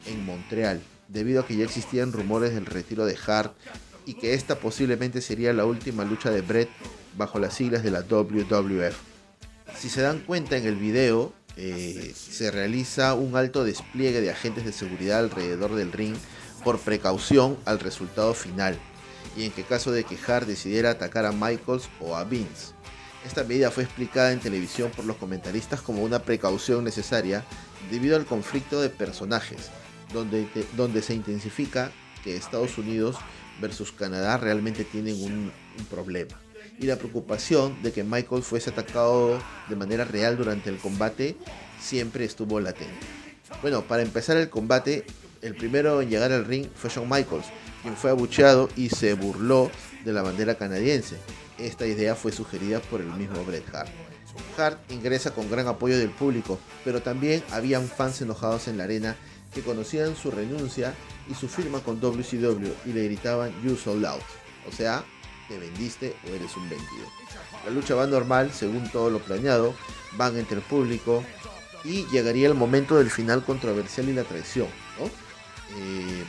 [0.07, 3.55] en Montreal, debido a que ya existían rumores del retiro de Hart
[4.07, 6.71] y que esta posiblemente sería la última lucha de Brett
[7.17, 8.97] bajo las siglas de la WWF.
[9.77, 14.65] Si se dan cuenta en el video, eh, se realiza un alto despliegue de agentes
[14.65, 16.15] de seguridad alrededor del ring
[16.65, 18.79] por precaución al resultado final,
[19.37, 22.73] y en que caso de que Hart decidiera atacar a Michaels o a Vince.
[23.27, 27.45] Esta medida fue explicada en televisión por los comentaristas como una precaución necesaria
[27.91, 29.71] debido al conflicto de personajes,
[30.13, 31.91] donde, donde se intensifica
[32.23, 33.17] que Estados Unidos
[33.61, 35.53] versus Canadá realmente tienen un,
[35.91, 36.41] problema.
[36.81, 41.37] Y la preocupación de que Michael fuese atacado de manera real durante el combate
[41.81, 43.07] siempre estuvo latente.
[43.63, 45.05] Bueno, para empezar el combate,
[45.41, 47.47] el primero en llegar al ring fue Shawn Michaels,
[47.83, 49.71] quien fue abucheado y se burló
[50.05, 51.17] de la bandera canadiense.
[51.59, 53.91] Esta idea fue sugerida por el mismo Bret Hart.
[54.57, 59.17] Hart ingresa con gran apoyo del público, pero también habían fans enojados en la arena
[59.53, 60.95] que conocían su renuncia
[61.29, 64.23] y su firma con WCW y le gritaban You sold out,
[64.69, 65.05] o sea,
[65.49, 67.07] te vendiste o eres un vendido.
[67.65, 69.75] La lucha va normal, según todo lo planeado,
[70.17, 71.25] van entre el público
[71.85, 74.69] y llegaría el momento del final controversial y la traición.
[74.99, 75.07] ¿no?
[75.07, 76.25] Eh,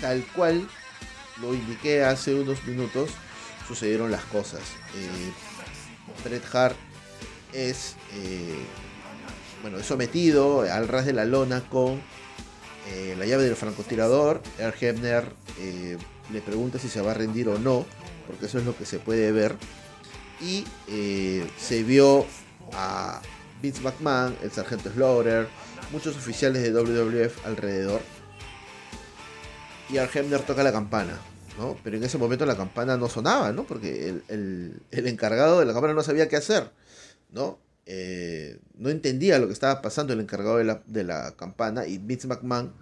[0.00, 0.68] tal cual
[1.40, 3.10] lo indiqué hace unos minutos,
[3.66, 4.60] sucedieron las cosas.
[4.96, 5.32] Eh,
[6.24, 6.76] Bret Hart
[7.52, 8.64] es, eh,
[9.62, 12.02] bueno, es sometido al ras de la lona con
[12.88, 14.42] eh, la llave del francotirador.
[14.58, 15.24] Earl Hebner
[15.60, 15.96] eh,
[16.32, 17.86] le pregunta si se va a rendir o no,
[18.26, 19.56] porque eso es lo que se puede ver.
[20.40, 22.26] Y eh, se vio
[22.72, 23.22] a
[23.62, 25.48] Vince McMahon, el sargento Slaughter,
[25.92, 28.00] muchos oficiales de WWF alrededor.
[29.88, 31.18] Y Earl Hebner toca la campana.
[31.58, 31.76] ¿no?
[31.84, 33.64] Pero en ese momento la campana no sonaba, ¿no?
[33.64, 36.72] Porque el, el, encargado de la campana no sabía qué hacer,
[37.30, 37.60] ¿no?
[37.86, 41.98] Eh, no entendía lo que estaba pasando el encargado de la, de la campana y
[41.98, 42.72] Vince McMahon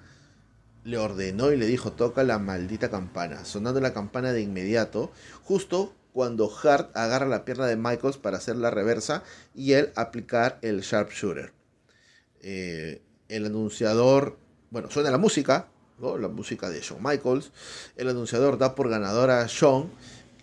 [0.84, 5.12] le ordenó y le dijo toca la maldita campana, sonando la campana de inmediato,
[5.44, 9.22] justo cuando Hart agarra la pierna de Michaels para hacer la reversa
[9.54, 11.52] y él aplicar el sharpshooter.
[12.40, 14.36] Eh, el anunciador,
[14.70, 15.68] bueno, suena la música,
[16.00, 17.52] la música de Shawn Michaels,
[17.96, 19.90] el anunciador da por ganadora a Shawn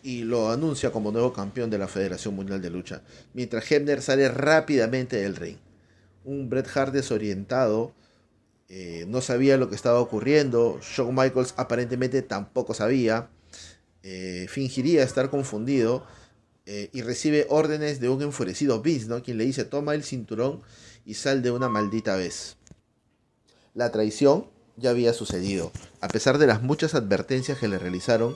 [0.04, 3.02] y lo anuncia como nuevo campeón de la Federación Mundial de Lucha,
[3.34, 5.58] mientras Hebner sale rápidamente del ring.
[6.26, 7.94] Un Bret Hart desorientado,
[8.68, 13.30] eh, no sabía lo que estaba ocurriendo, Shawn Michaels aparentemente tampoco sabía,
[14.04, 16.06] eh, fingiría estar confundido
[16.66, 19.24] eh, y recibe órdenes de un enfurecido Vince, ¿no?
[19.24, 20.62] quien le dice toma el cinturón
[21.06, 22.58] y sal de una maldita vez.
[23.74, 24.46] La traición
[24.78, 25.72] ya había sucedido.
[26.02, 28.36] A pesar de las muchas advertencias que le realizaron,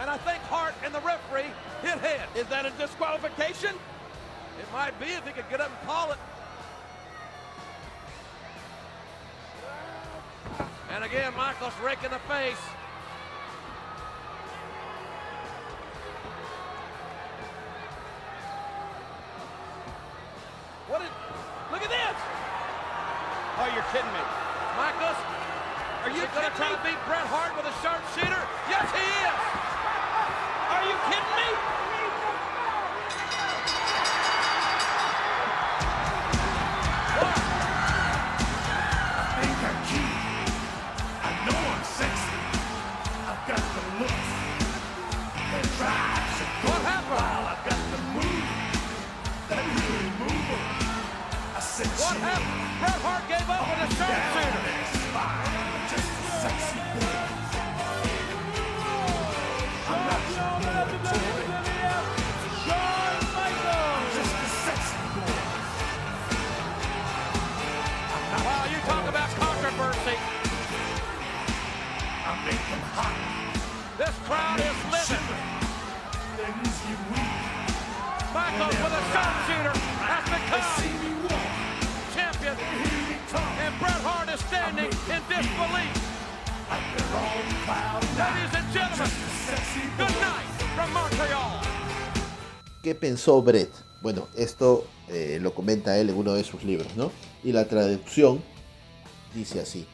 [0.00, 1.50] And I think Hart and the referee
[1.82, 2.28] hit head.
[2.36, 3.74] Is that a disqualification?
[3.74, 6.18] It might be if he could get up and call it.
[10.94, 12.62] And again, Michaels raking the face.
[20.88, 21.10] What is,
[21.70, 22.18] look at this!
[23.60, 24.24] Oh, you're kidding me.
[24.78, 25.18] Michaels,
[26.02, 28.42] are you going to try to beat Bret Hart with a sharpshooter?
[28.70, 29.67] Yes, he is!
[53.48, 53.88] sharpshooter.
[68.44, 70.16] Wow, you talk about controversy.
[72.24, 72.36] I
[72.92, 73.16] hot.
[73.96, 75.26] This crowd is living.
[76.36, 76.96] Things you.
[78.34, 80.87] Michael with a sharpshooter has become.
[92.82, 93.70] ¿Qué pensó Brett?
[94.00, 97.10] Bueno, esto eh, lo comenta él en uno de sus libros, ¿no?
[97.44, 98.42] Y la traducción
[99.34, 99.86] dice así.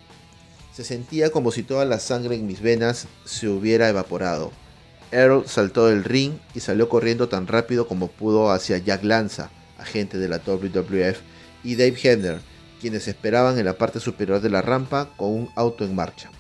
[0.73, 4.53] Se sentía como si toda la sangre en mis venas se hubiera evaporado.
[5.11, 10.19] Earl saltó del ring y salió corriendo tan rápido como pudo hacia Jack Lanza, agente
[10.19, 11.21] de la WWF,
[11.63, 12.41] y Dave Hebner,
[12.85, 16.31] quienes esperaban en la parte superior de la rampa con un auto en marcha.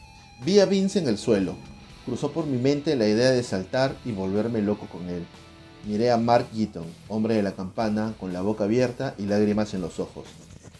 [0.44, 1.57] Vi a Vince en el suelo.
[2.04, 5.24] Cruzó por mi mente la idea de saltar y volverme loco con él.
[5.87, 9.80] Miré a Mark Gitton, hombre de la campana, con la boca abierta y lágrimas en
[9.80, 10.26] los ojos.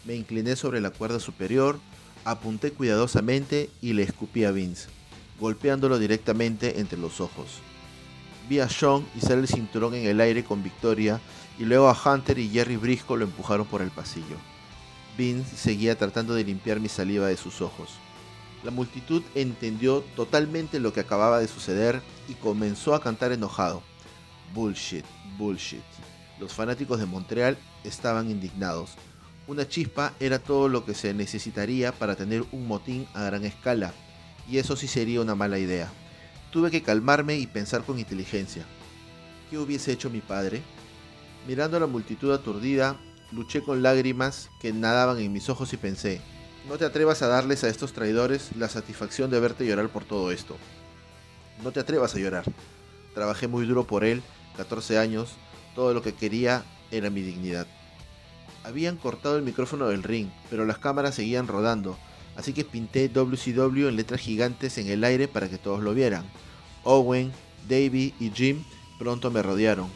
[0.05, 1.79] Me incliné sobre la cuerda superior,
[2.25, 4.89] apunté cuidadosamente y le escupí a Vince,
[5.39, 7.47] golpeándolo directamente entre los ojos.
[8.47, 11.19] Vi a Sean izar el cinturón en el aire con victoria
[11.57, 14.37] y luego a Hunter y Jerry Briscoe lo empujaron por el pasillo.
[15.17, 17.91] Vince seguía tratando de limpiar mi saliva de sus ojos.
[18.63, 23.83] La multitud entendió totalmente lo que acababa de suceder y comenzó a cantar enojado.
[24.53, 25.05] Bullshit,
[25.37, 25.83] bullshit.
[26.39, 28.95] Los fanáticos de Montreal estaban indignados.
[29.47, 33.93] Una chispa era todo lo que se necesitaría para tener un motín a gran escala,
[34.49, 35.89] y eso sí sería una mala idea.
[36.51, 38.65] Tuve que calmarme y pensar con inteligencia.
[39.49, 40.63] ¿Qué hubiese hecho mi padre?
[41.47, 42.99] Mirando a la multitud aturdida,
[43.35, 46.21] luché con lágrimas que nadaban en mis ojos y pensé,
[46.69, 50.31] no te atrevas a darles a estos traidores la satisfacción de verte llorar por todo
[50.31, 50.55] esto.
[51.63, 52.45] No te atrevas a llorar.
[53.13, 54.23] Trabajé muy duro por él
[54.55, 55.35] 14 años,
[55.75, 57.67] todo lo que quería era mi dignidad.
[58.63, 61.97] Habían cortado el micrófono del ring, pero las cámaras seguían rodando,
[62.35, 66.25] así que pinté WCW en letras gigantes en el aire para que todos lo vieran.
[66.83, 67.31] Owen,
[67.67, 68.63] Davey y Jim
[68.97, 69.89] pronto me rodearon.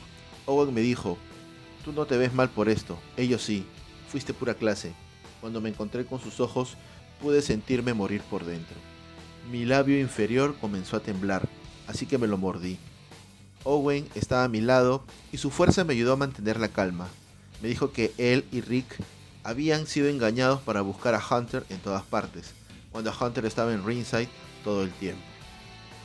[0.45, 1.17] Owen me dijo,
[1.89, 3.65] tú no te ves mal por esto, ellos sí,
[4.09, 4.93] fuiste pura clase.
[5.41, 6.77] Cuando me encontré con sus ojos,
[7.19, 8.75] pude sentirme morir por dentro.
[9.51, 11.49] Mi labio inferior comenzó a temblar,
[11.87, 12.77] así que me lo mordí.
[13.63, 17.07] Owen estaba a mi lado y su fuerza me ayudó a mantener la calma.
[17.61, 18.97] Me dijo que él y Rick
[19.43, 22.53] habían sido engañados para buscar a Hunter en todas partes,
[22.91, 24.29] cuando Hunter estaba en ringside
[24.63, 25.23] todo el tiempo.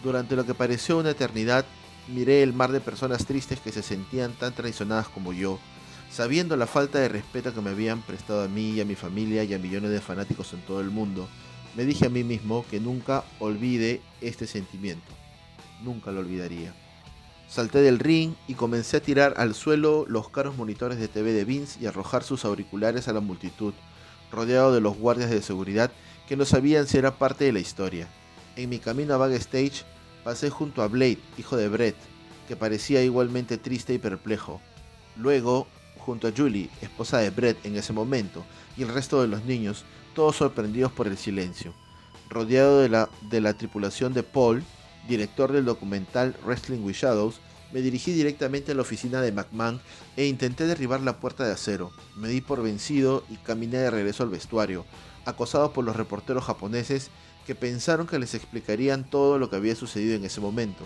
[0.03, 1.67] Durante lo que pareció una eternidad,
[2.09, 5.59] miré el mar de personas tristes que se sentían tan traicionadas como yo,
[6.15, 9.43] sabiendo la falta de respeto que me habían prestado a mí y a mi familia
[9.43, 11.29] y a millones de fanáticos en todo el mundo,
[11.75, 15.11] me dije a mí mismo que nunca olvide este sentimiento.
[15.83, 16.73] Nunca lo olvidaría.
[17.49, 21.45] Salté del ring y comencé a tirar al suelo los caros monitores de TV de
[21.45, 23.75] Vince y arrojar sus auriculares a la multitud,
[24.31, 25.91] rodeado de los guardias de seguridad
[26.29, 28.07] que no sabían si era parte de la historia.
[28.55, 29.85] En mi camino a backstage
[30.23, 31.97] pasé junto a Blade, hijo de Brett,
[32.47, 34.61] que parecía igualmente triste y perplejo.
[35.17, 35.67] Luego,
[36.05, 38.45] junto a Julie, esposa de Brett en ese momento,
[38.77, 39.85] y el resto de los niños,
[40.15, 41.73] todos sorprendidos por el silencio.
[42.29, 44.63] Rodeado de la, de la tripulación de Paul,
[45.09, 47.41] director del documental Wrestling with Shadows,
[47.73, 49.81] me dirigí directamente a la oficina de McMahon
[50.17, 51.91] e intenté derribar la puerta de acero.
[52.17, 54.85] Me di por vencido y caminé de regreso al vestuario,
[55.25, 57.11] acosado por los reporteros japoneses
[57.47, 60.85] que pensaron que les explicarían todo lo que había sucedido en ese momento.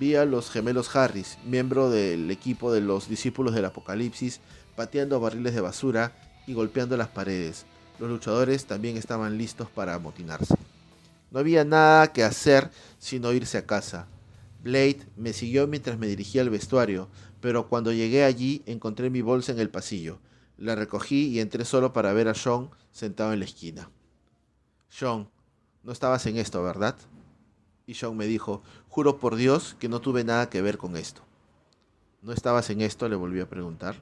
[0.00, 4.40] Vi a los gemelos Harris, miembro del equipo de los discípulos del Apocalipsis,
[4.74, 7.66] pateando barriles de basura y golpeando las paredes.
[7.98, 10.54] Los luchadores también estaban listos para amotinarse.
[11.30, 14.06] No había nada que hacer sino irse a casa.
[14.64, 17.10] Blade me siguió mientras me dirigía al vestuario,
[17.42, 20.18] pero cuando llegué allí encontré mi bolsa en el pasillo.
[20.56, 23.90] La recogí y entré solo para ver a Sean sentado en la esquina.
[24.88, 25.28] Sean,
[25.82, 26.96] no estabas en esto, ¿verdad?
[27.90, 31.22] Y Sean me dijo, juro por Dios que no tuve nada que ver con esto.
[32.22, 33.08] ¿No estabas en esto?
[33.08, 33.96] le volví a preguntar.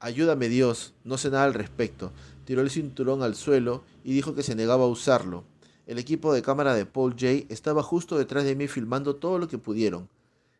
[0.00, 2.10] Ayúdame Dios, no sé nada al respecto.
[2.46, 5.44] Tiró el cinturón al suelo y dijo que se negaba a usarlo.
[5.86, 9.46] El equipo de cámara de Paul J estaba justo detrás de mí filmando todo lo
[9.46, 10.08] que pudieron.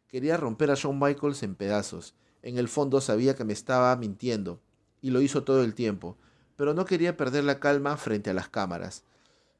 [0.06, 2.12] Quería romper a Shawn Michaels en pedazos.
[2.42, 4.60] En el fondo sabía que me estaba mintiendo,
[5.00, 6.18] y lo hizo todo el tiempo,
[6.56, 9.04] pero no quería perder la calma frente a las cámaras.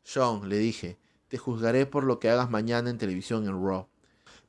[0.04, 0.98] Shawn, le dije,
[1.32, 3.86] te juzgaré por lo que hagas mañana en televisión en Raw.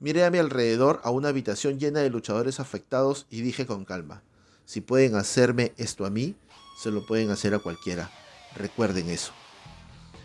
[0.01, 4.21] Miré a mi alrededor a una habitación llena de luchadores afectados y dije con calma,
[4.65, 6.35] si pueden hacerme esto a mí,
[6.77, 8.11] se lo pueden hacer a cualquiera.
[8.57, 9.31] Recuerden eso.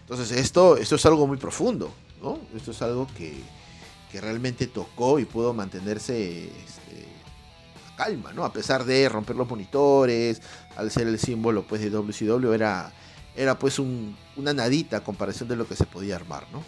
[0.00, 2.40] Entonces esto, esto es algo muy profundo, ¿no?
[2.56, 3.40] Esto es algo que,
[4.11, 7.06] que realmente tocó y pudo mantenerse este,
[7.86, 8.44] a calma, ¿no?
[8.44, 10.42] A pesar de romper los monitores,
[10.74, 12.92] al ser el símbolo pues de WCW, era,
[13.39, 16.64] era pues una nadita a comparación de lo que se podía armar, ¿no?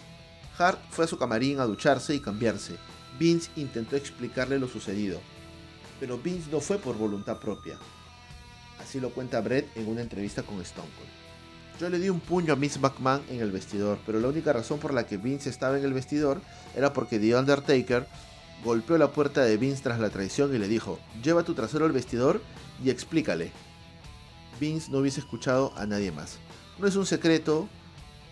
[0.57, 2.77] Hart fue a su camarín a ducharse y cambiarse.
[3.19, 5.19] Vince intentó explicarle lo sucedido,
[5.99, 7.77] pero Vince no fue por voluntad propia.
[8.79, 11.81] Así lo cuenta Brett en una entrevista con Stone Cold.
[11.81, 14.79] Yo le di un puño a Miss McMahon en el vestidor, pero la única razón
[14.79, 16.39] por la que Vince estaba en el vestidor
[16.73, 18.07] era porque The Undertaker
[18.63, 21.91] golpeó la puerta de Vince tras la traición y le dijo, lleva tu trasero al
[21.91, 22.41] vestidor
[22.81, 23.51] y explícale.
[24.59, 26.37] Vince no hubiese escuchado a nadie más.
[26.81, 27.69] No es un secreto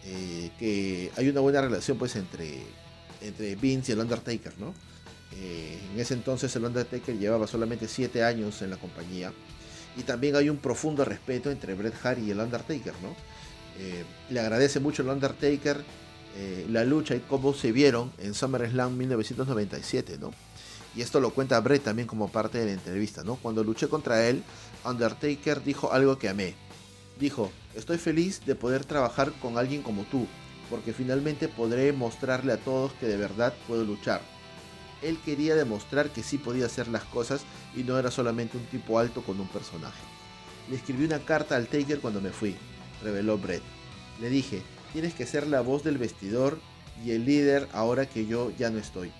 [0.03, 2.63] eh, que hay una buena relación pues entre,
[3.21, 4.73] entre Vince y el Undertaker, ¿no?
[5.35, 9.31] Eh, en ese entonces el Undertaker llevaba solamente 7 años en la compañía
[9.95, 13.15] y también hay un profundo respeto entre Bret Hart y el Undertaker, ¿no?
[13.77, 15.83] Eh, le agradece mucho el Undertaker
[16.69, 20.31] la lucha y cómo se vieron en SummerSlam 1997, ¿no?
[20.95, 23.35] Y esto lo cuenta Bret también como parte de la entrevista, ¿no?
[23.35, 24.41] Cuando luché contra él,
[24.85, 26.55] Undertaker dijo algo que amé.
[27.19, 30.25] Dijo, estoy feliz de poder trabajar con alguien como tú,
[30.69, 34.21] porque finalmente podré mostrarle a todos que de verdad puedo luchar.
[35.01, 37.41] Él quería demostrar que sí podía hacer las cosas
[37.75, 40.01] y no era solamente un tipo alto con un personaje.
[40.69, 42.55] Le escribí una carta al Taker cuando me fui,
[43.03, 43.63] reveló Brett.
[44.21, 44.61] Le dije,
[44.93, 46.59] tienes que ser la voz del vestidor
[47.03, 49.11] y el líder ahora que yo ya no estoy.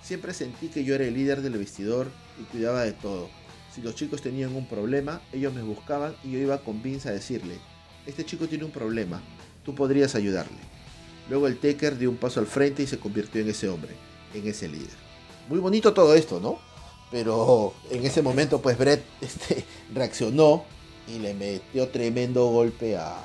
[0.00, 2.08] Siempre sentí que yo era el líder del vestidor
[2.40, 3.30] y cuidaba de todo.
[3.74, 7.12] Si los chicos tenían un problema, ellos me buscaban y yo iba con Vince a
[7.12, 7.58] decirle,
[8.06, 9.22] este chico tiene un problema,
[9.64, 10.58] tú podrías ayudarle.
[11.30, 13.94] Luego el Taker dio un paso al frente y se convirtió en ese hombre,
[14.34, 14.90] en ese líder.
[15.48, 16.58] Muy bonito todo esto, ¿no?
[17.10, 19.64] Pero en ese momento pues Brett este,
[19.94, 20.64] reaccionó
[21.08, 23.16] y le metió tremendo golpe a,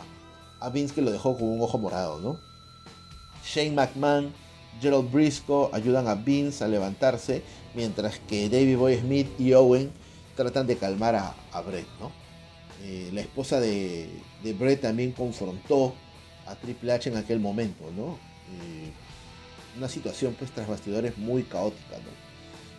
[0.61, 2.39] a Vince que lo dejó con un ojo morado, ¿no?
[3.45, 4.31] Shane McMahon,
[4.79, 7.41] Gerald Briscoe ayudan a Vince a levantarse,
[7.75, 9.91] mientras que David Boy Smith y Owen
[10.37, 12.11] tratan de calmar a, Brett, ¿no?
[12.83, 14.09] Eh, la esposa de,
[14.57, 15.93] Brett también confrontó
[16.45, 18.11] a Triple H en aquel momento, ¿no?
[18.13, 18.91] Eh,
[19.77, 21.97] una situación pues tras bastidores muy caótica.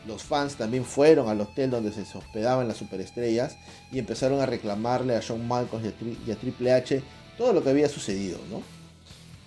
[0.06, 3.56] Los fans también fueron al hotel donde se hospedaban las superestrellas
[3.92, 5.92] y empezaron a reclamarle a Shawn Michaels
[6.26, 7.02] y a, Triple H
[7.36, 8.62] todo lo que había sucedido, ¿no?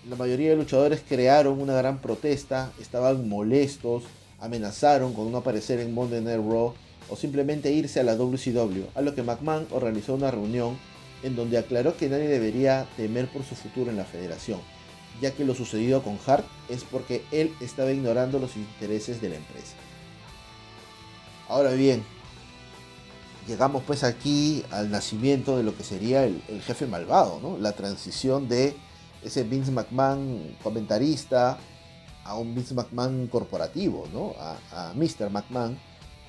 [0.09, 4.03] La mayoría de luchadores crearon una gran protesta, estaban molestos,
[4.39, 6.73] amenazaron con no aparecer en Monday Night Raw
[7.11, 10.77] o simplemente irse a la WCW, a lo que McMahon organizó una reunión
[11.23, 14.59] en donde aclaró que nadie debería temer por su futuro en la federación,
[15.21, 19.35] ya que lo sucedido con Hart es porque él estaba ignorando los intereses de la
[19.35, 19.75] empresa.
[21.47, 22.03] Ahora bien,
[23.47, 27.57] llegamos pues aquí al nacimiento de lo que sería el, jefe malvado, ¿no?
[27.57, 28.73] La transición de
[29.21, 31.57] ese Vince McMahon comentarista
[32.23, 34.33] a un Vince McMahon corporativo, ¿no?
[34.39, 35.29] A, Mr.
[35.29, 35.77] McMahon.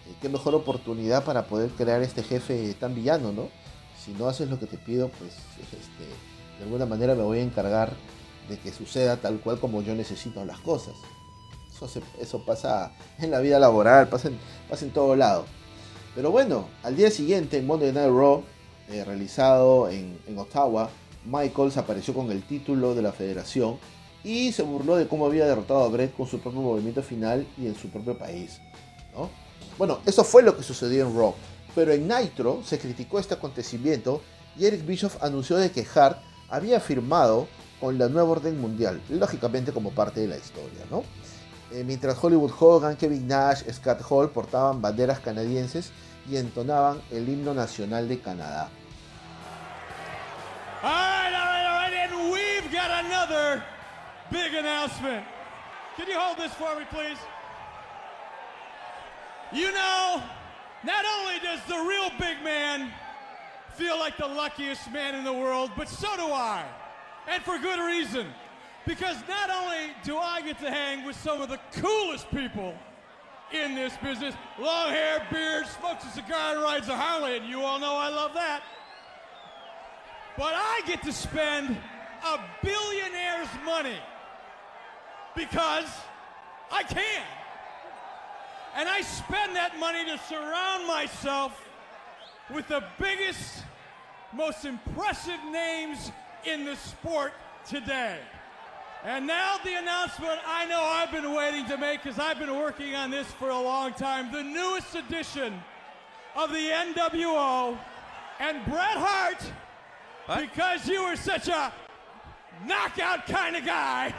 [0.07, 3.49] Eh, qué mejor oportunidad para poder crear este jefe tan villano, ¿no?
[4.03, 6.05] Si no haces lo que te pido, pues este,
[6.59, 7.93] de alguna manera me voy a encargar
[8.49, 10.95] de que suceda tal cual como yo necesito las cosas.
[12.21, 14.39] Eso, pasa en la vida laboral, pasa en,
[14.69, 15.47] pasa en todo lado.
[16.15, 18.43] Pero bueno, al día siguiente en Monday Night Raw,
[18.89, 20.91] eh, realizado en, Ottawa,
[21.25, 23.79] Michaels apareció con el título de la federación
[24.23, 27.67] y se burló de cómo había derrotado a Brett con su propio movimiento final y
[27.67, 28.61] en su propio país.
[29.79, 31.35] Bueno, eso fue lo que sucedió en Raw,
[31.75, 34.23] pero en Nitro se criticó este acontecimiento
[34.57, 37.49] y Eric Bischoff anunció de que Hart había firmado
[37.81, 41.03] con la nueva orden mundial, lógicamente como parte de la historia, ¿no?
[41.73, 45.91] Eh, mientras Hollywood Hogan, Kevin Nash, Scott Hall portaban banderas canadienses
[46.31, 48.69] y entonaban el himno nacional de Canadá.
[55.97, 57.19] Can you hold this for me, please?
[59.53, 60.23] You know,
[60.83, 62.91] not only does the real big man
[63.75, 66.65] feel like the luckiest man in the world, but so do I.
[67.29, 68.27] And for good reason.
[68.87, 72.75] Because not only do I get to hang with some of the coolest people
[73.53, 77.61] in this business, long hair, beard, smokes a cigar, and rides a Harley, and you
[77.61, 78.63] all know I love that.
[80.37, 81.77] But I get to spend
[82.27, 83.99] a billionaire's money
[85.37, 85.89] because
[86.71, 87.23] I can.
[88.75, 91.69] And I spend that money to surround myself
[92.53, 93.65] with the biggest,
[94.33, 96.11] most impressive names
[96.45, 97.33] in the sport
[97.69, 98.19] today.
[99.05, 102.95] And now the announcement I know I've been waiting to make because I've been working
[102.95, 104.33] on this for a long time.
[104.33, 105.61] The newest edition
[106.37, 107.77] of the NWO.
[108.39, 109.43] And Bret Hart,
[110.27, 110.41] what?
[110.41, 111.73] because you were such a
[112.67, 114.15] knockout kind of guy.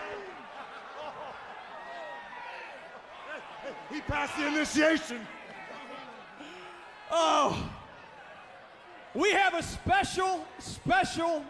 [3.91, 5.19] He passed the initiation.
[7.11, 7.69] Oh.
[9.13, 11.45] We have a special, special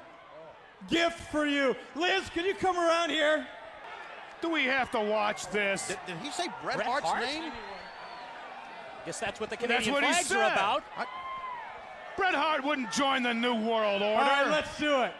[0.90, 1.76] gift for you.
[1.96, 3.48] Liz, can you come around here?
[4.42, 5.88] Do we have to watch this?
[5.88, 7.24] Did, did he say Bret, Bret Hart's Hart?
[7.24, 7.52] name?
[9.06, 10.84] Guess that's what the Canadian what flags are about.
[10.98, 11.06] I,
[12.18, 14.06] Bret Hart wouldn't join the New World Order.
[14.06, 15.14] All right, let's do it.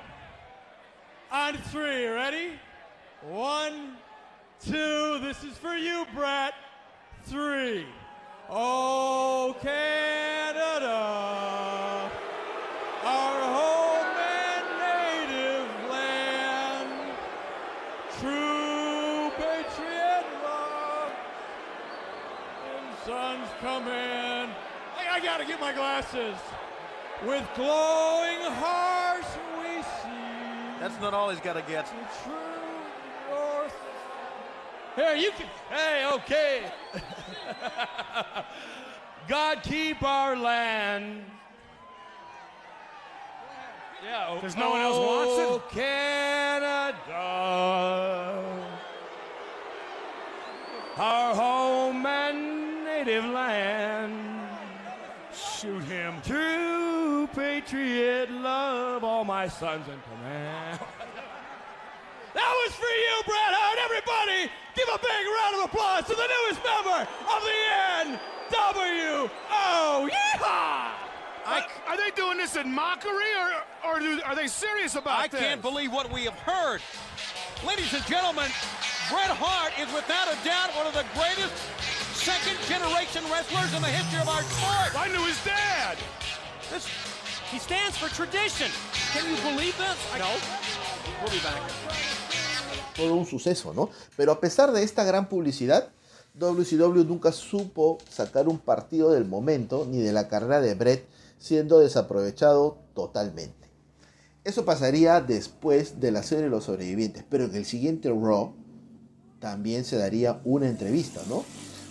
[1.32, 2.52] On three, ready?
[3.22, 3.96] One,
[4.64, 5.20] two.
[5.20, 6.54] This is for you, Bret.
[7.26, 7.86] Three.
[8.50, 10.90] Oh, Canada.
[13.04, 17.16] Our home and native land.
[18.20, 21.12] True patriot love.
[22.76, 24.54] And sun's coming.
[24.98, 26.36] I, I gotta get my glasses.
[27.26, 30.80] With glowing hearts we see.
[30.82, 31.88] That's not all he's gotta get.
[34.96, 35.48] Here, you can.
[35.70, 36.72] Hey, okay.
[39.28, 41.24] God keep our land.
[44.04, 45.48] Yeah, oh, Because no one else wants it?
[45.48, 47.04] Oh, Canada.
[50.98, 54.48] Our home and native land.
[55.34, 56.22] Shoot him.
[56.24, 60.80] True patriot love, all my sons in command.
[62.34, 63.80] That was for you, Bret Hart.
[63.86, 67.58] Everybody, give a big round of applause to the newest member of the
[68.52, 69.30] NWO.
[70.10, 70.94] Yeehaw!
[71.46, 75.24] I, are they doing this in mockery, or, or do, are they serious about it?
[75.24, 75.42] I this?
[75.42, 76.82] can't believe what we have heard.
[77.68, 78.50] Ladies and gentlemen,
[79.12, 81.52] Bret Hart is without a doubt one of the greatest
[82.16, 84.96] second-generation wrestlers in the history of our sport.
[84.96, 85.98] I knew his dad.
[86.72, 86.88] This,
[87.52, 88.72] he stands for tradition.
[89.12, 90.00] Can you believe this?
[90.16, 90.32] No.
[91.22, 91.60] We'll be back.
[92.96, 93.90] Todo un suceso, ¿no?
[94.16, 95.90] Pero a pesar de esta gran publicidad,
[96.36, 101.80] WCW nunca supo sacar un partido del momento ni de la carrera de Brett, siendo
[101.80, 103.70] desaprovechado totalmente.
[104.44, 108.54] Eso pasaría después de la serie de los sobrevivientes, pero en el siguiente Raw
[109.40, 111.44] también se daría una entrevista, ¿no?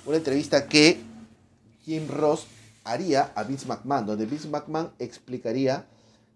[0.06, 1.00] Una entrevista que
[1.84, 2.46] Jim Ross
[2.84, 5.86] haría a Vince McMahon, donde Vince McMahon explicaría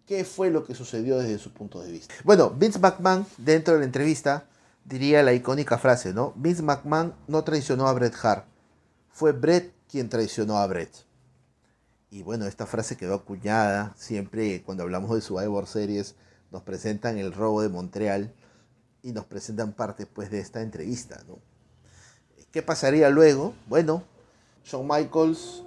[0.07, 2.15] qué fue lo que sucedió desde su punto de vista.
[2.25, 4.47] Bueno, Vince McMahon, dentro de la entrevista,
[4.87, 6.33] diría la icónica frase, ¿no?
[6.37, 8.47] Vince McMahon no traicionó a Bret Hart,
[9.11, 11.07] fue Bret quien traicionó a Bret.
[12.11, 13.95] Y bueno, esta frase quedó acuñada.
[13.97, 16.15] Siempre cuando hablamos de Survivor Series
[16.51, 18.33] nos presentan el robo de Montreal
[19.03, 21.23] y nos presentan parte pues, de esta entrevista.
[21.27, 21.39] ¿no?
[22.53, 23.55] ¿Qué pasaría luego?
[23.67, 24.05] Bueno,
[24.65, 25.63] Shawn Michaels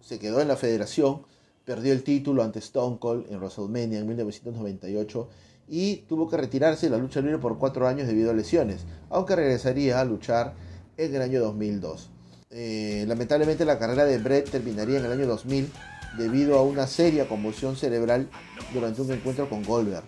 [0.00, 1.26] se quedó en la federación,
[1.64, 5.28] perdió el título ante Stone Cold en WrestleMania en 1998
[5.68, 9.36] y tuvo que retirarse de la lucha libre por cuatro años debido a lesiones, aunque
[9.36, 10.54] regresaría a luchar
[10.96, 12.10] en el año 2002.
[12.50, 15.70] Eh, lamentablemente la carrera de Brett terminaría en el año 2000
[16.16, 18.28] debido a una seria conmoción cerebral
[18.72, 20.04] durante un encuentro con Goldberg.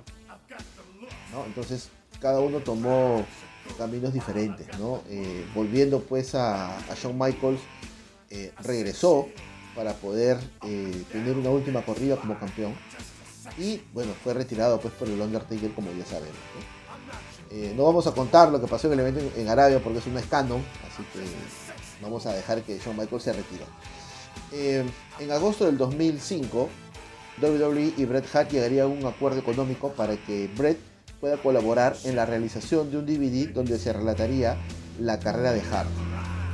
[1.47, 1.91] Entonces
[2.21, 3.25] cada uno tomó
[3.77, 4.67] caminos diferentes.
[5.09, 7.61] Eh, volviendo pues a, a Shawn Michaels,
[8.31, 9.29] eh, regresó
[9.75, 10.39] para poder
[11.13, 12.75] tener una última corrida como campeón.
[13.57, 16.37] Y bueno, fue retirado pues por el Undertaker como ya sabemos.
[17.75, 17.85] ¿no?
[17.85, 20.61] vamos a contar lo que pasó en el evento en, Arabia porque es un escándalo,
[20.87, 21.21] así que
[22.01, 23.65] Vamos a dejar que Shawn Michaels se retire.
[24.53, 24.85] Eh,
[25.19, 26.69] en agosto del 2005,
[27.43, 30.79] WWE y Bret Hart llegarían a un acuerdo económico para que Bret
[31.21, 34.57] pueda colaborar en la realización de un DVD donde se relataría
[35.01, 35.89] la carrera de Hart.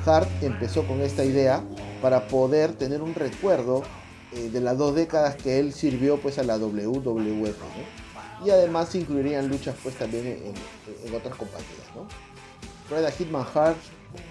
[0.07, 1.63] Hart empezó con esta idea
[2.03, 3.83] para poder tener un recuerdo
[4.35, 7.57] eh, de las dos décadas que él sirvió pues a la WWF
[8.45, 11.89] y además incluirían luchas pues también en, otras compañías.
[11.95, 13.11] ¿no?
[13.19, 13.79] Hitman Hart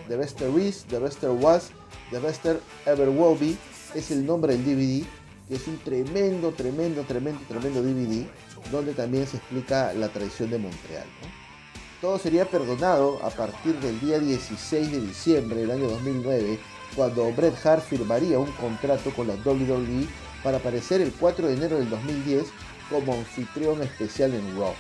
[0.08, 1.72] The Bester Is, The Bester Was,
[2.12, 3.56] The Bester Ever Will Be,
[3.98, 5.06] es el nombre del DVD,
[5.48, 8.26] que es un tremendo, tremendo, tremendo, tremendo DVD,
[8.72, 11.06] donde también se explica la traición de Montreal.
[12.02, 16.60] Todo sería perdonado a partir del día 16 de diciembre del año 2009,
[16.96, 20.08] cuando Bret Hart firmaría un contrato con la WWE
[20.44, 22.46] para aparecer el 4 de enero del 2010
[22.90, 24.74] como anfitrión especial en Raw.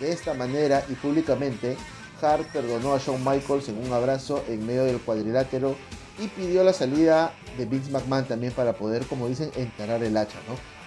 [0.00, 1.76] De esta manera y públicamente,
[2.20, 5.76] Hart perdonó a Shawn Michaels en un abrazo en medio del cuadrilátero
[6.18, 10.38] y pidió la salida de Vince McMahon también para poder, como dicen, encarar el hacha.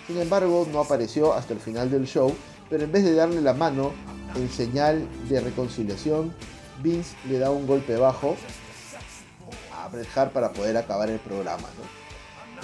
[0.07, 2.33] Sin embargo, no apareció hasta el final del show,
[2.69, 3.91] pero en vez de darle la mano
[4.35, 6.33] en señal de reconciliación,
[6.81, 8.35] Vince le da un golpe bajo
[9.91, 11.67] Bret Hart para poder acabar el programa.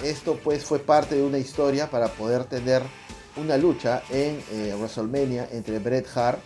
[0.02, 2.82] Esto pues fue parte de una historia para poder tener
[3.36, 6.38] una lucha en eh, WrestleMania entre Bret Hart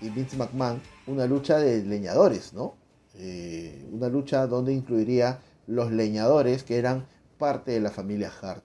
[0.00, 2.74] y Vince McMahon una lucha de leñadores, ¿no?
[3.14, 7.06] Eh, una lucha donde incluiría los leñadores que eran
[7.38, 8.64] parte de la familia Hart.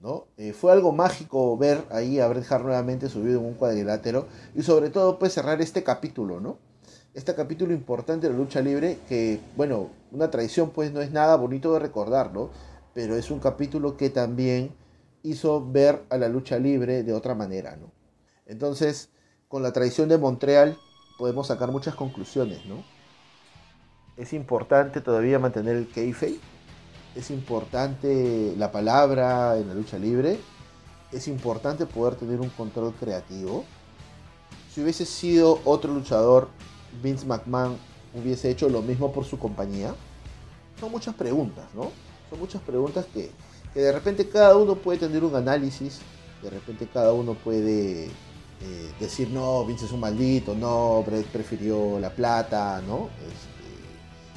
[0.00, 0.26] ¿no?
[0.36, 4.62] Eh, fue algo mágico ver ahí a Bret Hart nuevamente subido en un cuadrilátero y
[4.62, 6.58] sobre todo pues cerrar este capítulo, ¿no?
[7.14, 11.36] Este capítulo importante de la lucha libre que, bueno, una traición pues no es nada
[11.36, 12.50] bonito de recordarlo,
[12.94, 14.74] pero es un capítulo que también
[15.22, 17.90] hizo ver a la lucha libre de otra manera, ¿no?
[18.46, 19.08] Entonces,
[19.48, 20.76] con la traición de Montreal
[21.16, 22.84] podemos sacar muchas conclusiones, ¿no?
[24.18, 26.38] Es importante todavía mantener el keife,
[27.16, 30.38] es importante la palabra en la lucha libre,
[31.10, 33.64] es importante poder tener un control creativo.
[34.72, 36.48] Si hubiese sido otro luchador,
[37.02, 37.76] Vince McMahon
[38.14, 39.94] hubiese hecho lo mismo por su compañía.
[40.80, 41.90] Son muchas preguntas, ¿no?
[42.30, 43.30] Son muchas preguntas que,
[43.74, 46.00] que de repente cada uno puede tener un análisis,
[46.42, 51.98] de repente cada uno puede eh, decir no, Vince es un maldito, no, Brett prefirió
[51.98, 53.08] la plata, ¿no?
[53.18, 53.68] Este,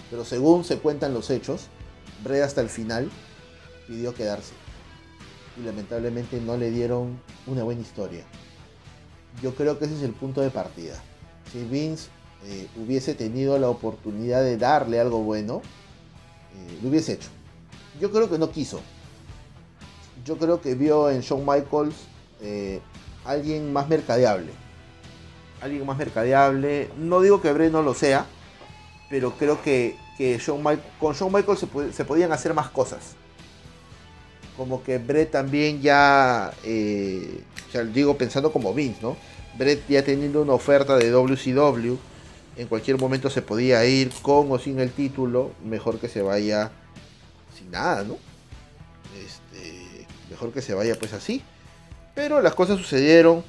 [0.10, 1.68] pero según se cuentan los hechos,
[2.24, 3.10] Brett hasta el final
[3.88, 4.54] pidió quedarse.
[5.60, 8.24] Y lamentablemente no le dieron una buena historia.
[9.42, 11.02] Yo creo que ese es el punto de partida.
[11.52, 12.10] Si Vince
[12.46, 15.62] eh, hubiese tenido la oportunidad de darle algo bueno,
[16.56, 17.30] eh, lo hubiese hecho.
[18.00, 18.80] Yo creo que no quiso.
[20.26, 21.96] Yo creo que vio en Shawn Michaels
[23.26, 24.52] alguien más mercadeable.
[25.62, 26.90] Alguien más mercadeable.
[26.98, 28.26] No digo que Bray no lo sea,
[29.10, 30.40] pero creo que, que
[31.00, 33.16] con Shawn Michaels se, podían hacer más cosas.
[34.58, 37.44] Como que Brett también ya, eh,
[37.94, 39.18] digo pensando como Vince, ¿no?
[39.58, 41.98] Brett ya teniendo una oferta de WCW,
[42.56, 46.72] en cualquier momento se podía ir con o sin el título, mejor que se vaya
[47.58, 48.18] sin nada, ¿no?
[49.18, 51.44] Este, mejor que se vaya pues así.
[52.14, 53.44] Pero las cosas sucedieron,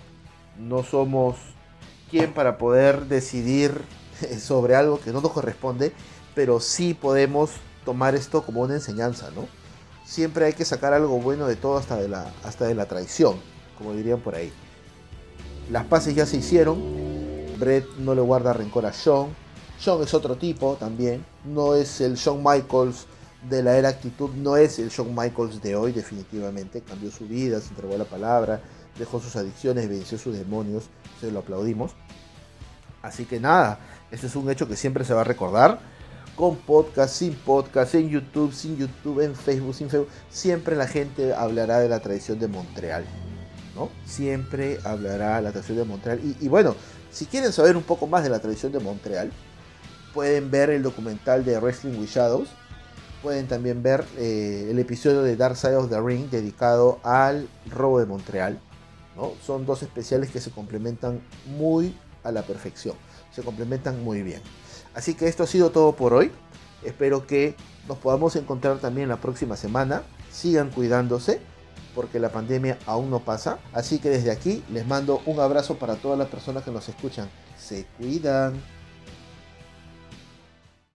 [0.58, 1.36] no somos
[2.10, 3.80] quien para poder decidir
[4.38, 5.92] sobre algo que no nos corresponde,
[6.34, 7.50] pero sí podemos
[7.84, 9.48] tomar esto como una enseñanza, ¿no?
[10.04, 13.36] Siempre hay que sacar algo bueno de todo hasta de la, hasta de la traición,
[13.78, 14.52] como dirían por ahí.
[15.70, 16.82] Las paces ya se hicieron,
[17.62, 19.28] Brett no le guarda rencor a Sean,
[19.78, 23.06] Sean es otro tipo también, no es el Shawn Michaels
[23.48, 26.80] de la era actitud no es el Shawn Michaels de hoy, definitivamente.
[26.80, 28.60] Cambió su vida, se entregó la palabra,
[28.98, 30.84] dejó sus adicciones, venció sus demonios,
[31.20, 31.92] se lo aplaudimos.
[33.02, 35.80] Así que nada, este es un hecho que siempre se va a recordar.
[36.36, 41.34] con podcast, sin podcast, en YouTube, sin YouTube, en Facebook, sin Facebook, siempre la gente
[41.34, 43.04] hablará de la tradición de Montreal.
[43.74, 43.90] ¿no?
[44.06, 46.20] Siempre hablará la tradición de Montreal.
[46.40, 46.74] Y, bueno,
[47.12, 49.30] si quieren saber un poco más de la tradición de Montreal,
[50.14, 52.48] pueden ver el documental de Wrestling with Shadows.
[53.22, 58.00] Pueden también ver eh, el episodio de Dark Side of the Ring dedicado al robo
[58.00, 58.58] de Montreal.
[59.14, 59.32] ¿no?
[59.44, 61.94] Son dos especiales que se complementan muy
[62.24, 62.96] a la perfección.
[63.30, 64.40] Se complementan muy bien.
[64.94, 66.32] Así que esto ha sido todo por hoy.
[66.82, 67.54] Espero que
[67.86, 70.02] nos podamos encontrar también la próxima semana.
[70.32, 71.40] Sigan cuidándose
[71.94, 73.58] porque la pandemia aún no pasa.
[73.72, 77.28] Así que desde aquí les mando un abrazo para todas las personas que nos escuchan.
[77.58, 78.60] Se cuidan.